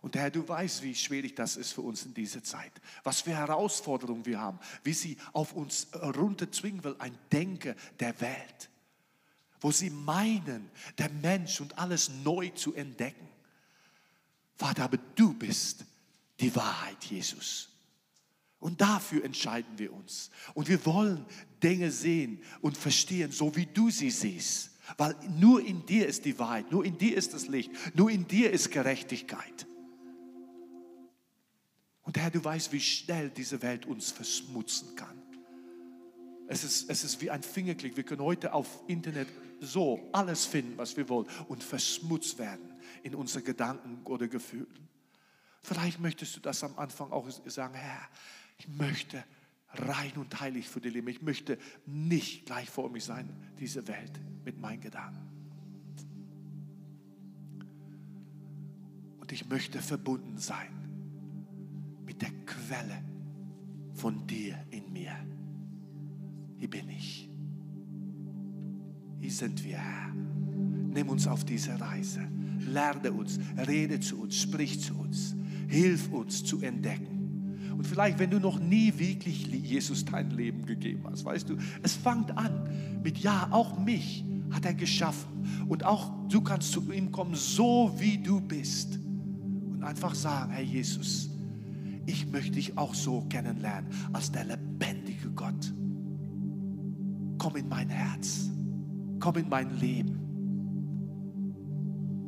[0.00, 2.72] Und Herr, du weißt, wie schwierig das ist für uns in dieser Zeit.
[3.02, 8.70] Was für Herausforderungen wir haben, wie sie auf uns runterzwingen will, ein Denken der Welt,
[9.60, 13.28] wo sie meinen, der Mensch und alles neu zu entdecken.
[14.56, 15.84] Vater, aber du bist
[16.40, 17.68] die Wahrheit, Jesus.
[18.60, 20.30] Und dafür entscheiden wir uns.
[20.54, 21.24] Und wir wollen
[21.62, 24.70] Dinge sehen und verstehen, so wie du sie siehst.
[24.96, 28.26] Weil nur in dir ist die Wahrheit, nur in dir ist das Licht, nur in
[28.26, 29.67] dir ist Gerechtigkeit.
[32.08, 35.20] Und Herr, du weißt, wie schnell diese Welt uns verschmutzen kann.
[36.46, 37.98] Es ist, es ist wie ein Fingerklick.
[37.98, 39.28] Wir können heute auf Internet
[39.60, 44.88] so alles finden, was wir wollen und verschmutzt werden in unsere Gedanken oder Gefühlen.
[45.60, 48.08] Vielleicht möchtest du das am Anfang auch sagen, Herr,
[48.56, 49.22] ich möchte
[49.74, 51.08] rein und heilig für dich leben.
[51.08, 53.28] Ich möchte nicht gleich vor mich sein,
[53.58, 55.28] diese Welt mit meinen Gedanken.
[59.20, 60.87] Und ich möchte verbunden sein
[62.68, 63.02] Quelle
[63.94, 65.12] von dir in mir.
[66.58, 67.30] Hier bin ich.
[69.20, 70.12] Hier sind wir, Herr.
[70.12, 72.20] Nimm uns auf diese Reise.
[72.70, 75.34] Lerne uns, rede zu uns, sprich zu uns.
[75.68, 77.72] Hilf uns zu entdecken.
[77.74, 81.94] Und vielleicht, wenn du noch nie wirklich Jesus dein Leben gegeben hast, weißt du, es
[81.94, 85.64] fängt an mit Ja, auch mich hat er geschaffen.
[85.68, 88.98] Und auch du kannst zu ihm kommen, so wie du bist.
[89.72, 91.30] Und einfach sagen, Herr Jesus,
[92.08, 95.74] ich möchte dich auch so kennenlernen als der lebendige Gott.
[97.36, 98.50] Komm in mein Herz,
[99.20, 100.18] komm in mein Leben.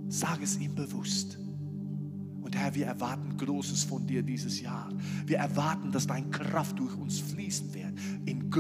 [0.08, 1.38] Sag es ihm bewusst.
[2.42, 4.90] Und Herr, wir erwarten Großes von dir dieses Jahr.
[5.24, 7.94] Wir erwarten, dass deine Kraft durch uns fließen wird.
[8.26, 8.50] In,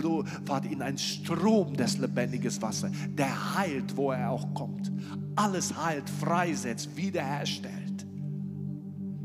[0.70, 4.90] in ein Strom des lebendigen Wassers, der heilt, wo er auch kommt.
[5.36, 8.06] Alles heilt, freisetzt, wiederherstellt.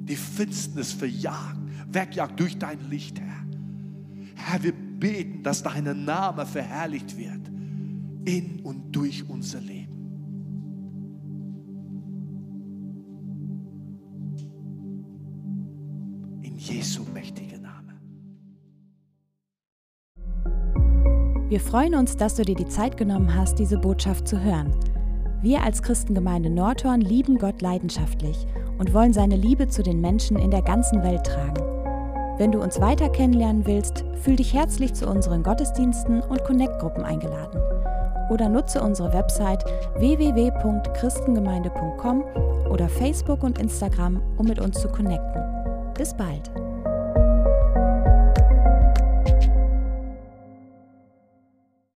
[0.07, 1.64] Die Finsternis verjagt,
[1.95, 3.45] wegjagt durch dein Licht, Herr.
[4.35, 7.49] Herr, wir beten, dass dein Name verherrlicht wird
[8.25, 9.85] in und durch unser Leben.
[16.65, 17.93] Jesu mächtige Name.
[21.47, 24.71] Wir freuen uns, dass du dir die Zeit genommen hast, diese Botschaft zu hören.
[25.43, 28.47] Wir als Christengemeinde Nordhorn lieben Gott leidenschaftlich
[28.79, 31.74] und wollen seine Liebe zu den Menschen in der ganzen Welt tragen.
[32.37, 37.59] Wenn du uns weiter kennenlernen willst, fühl dich herzlich zu unseren Gottesdiensten und Connect-Gruppen eingeladen.
[38.29, 39.63] Oder nutze unsere Website
[39.95, 42.23] www.christengemeinde.com
[42.69, 45.41] oder Facebook und Instagram, um mit uns zu connecten.
[45.93, 46.51] Bis bald!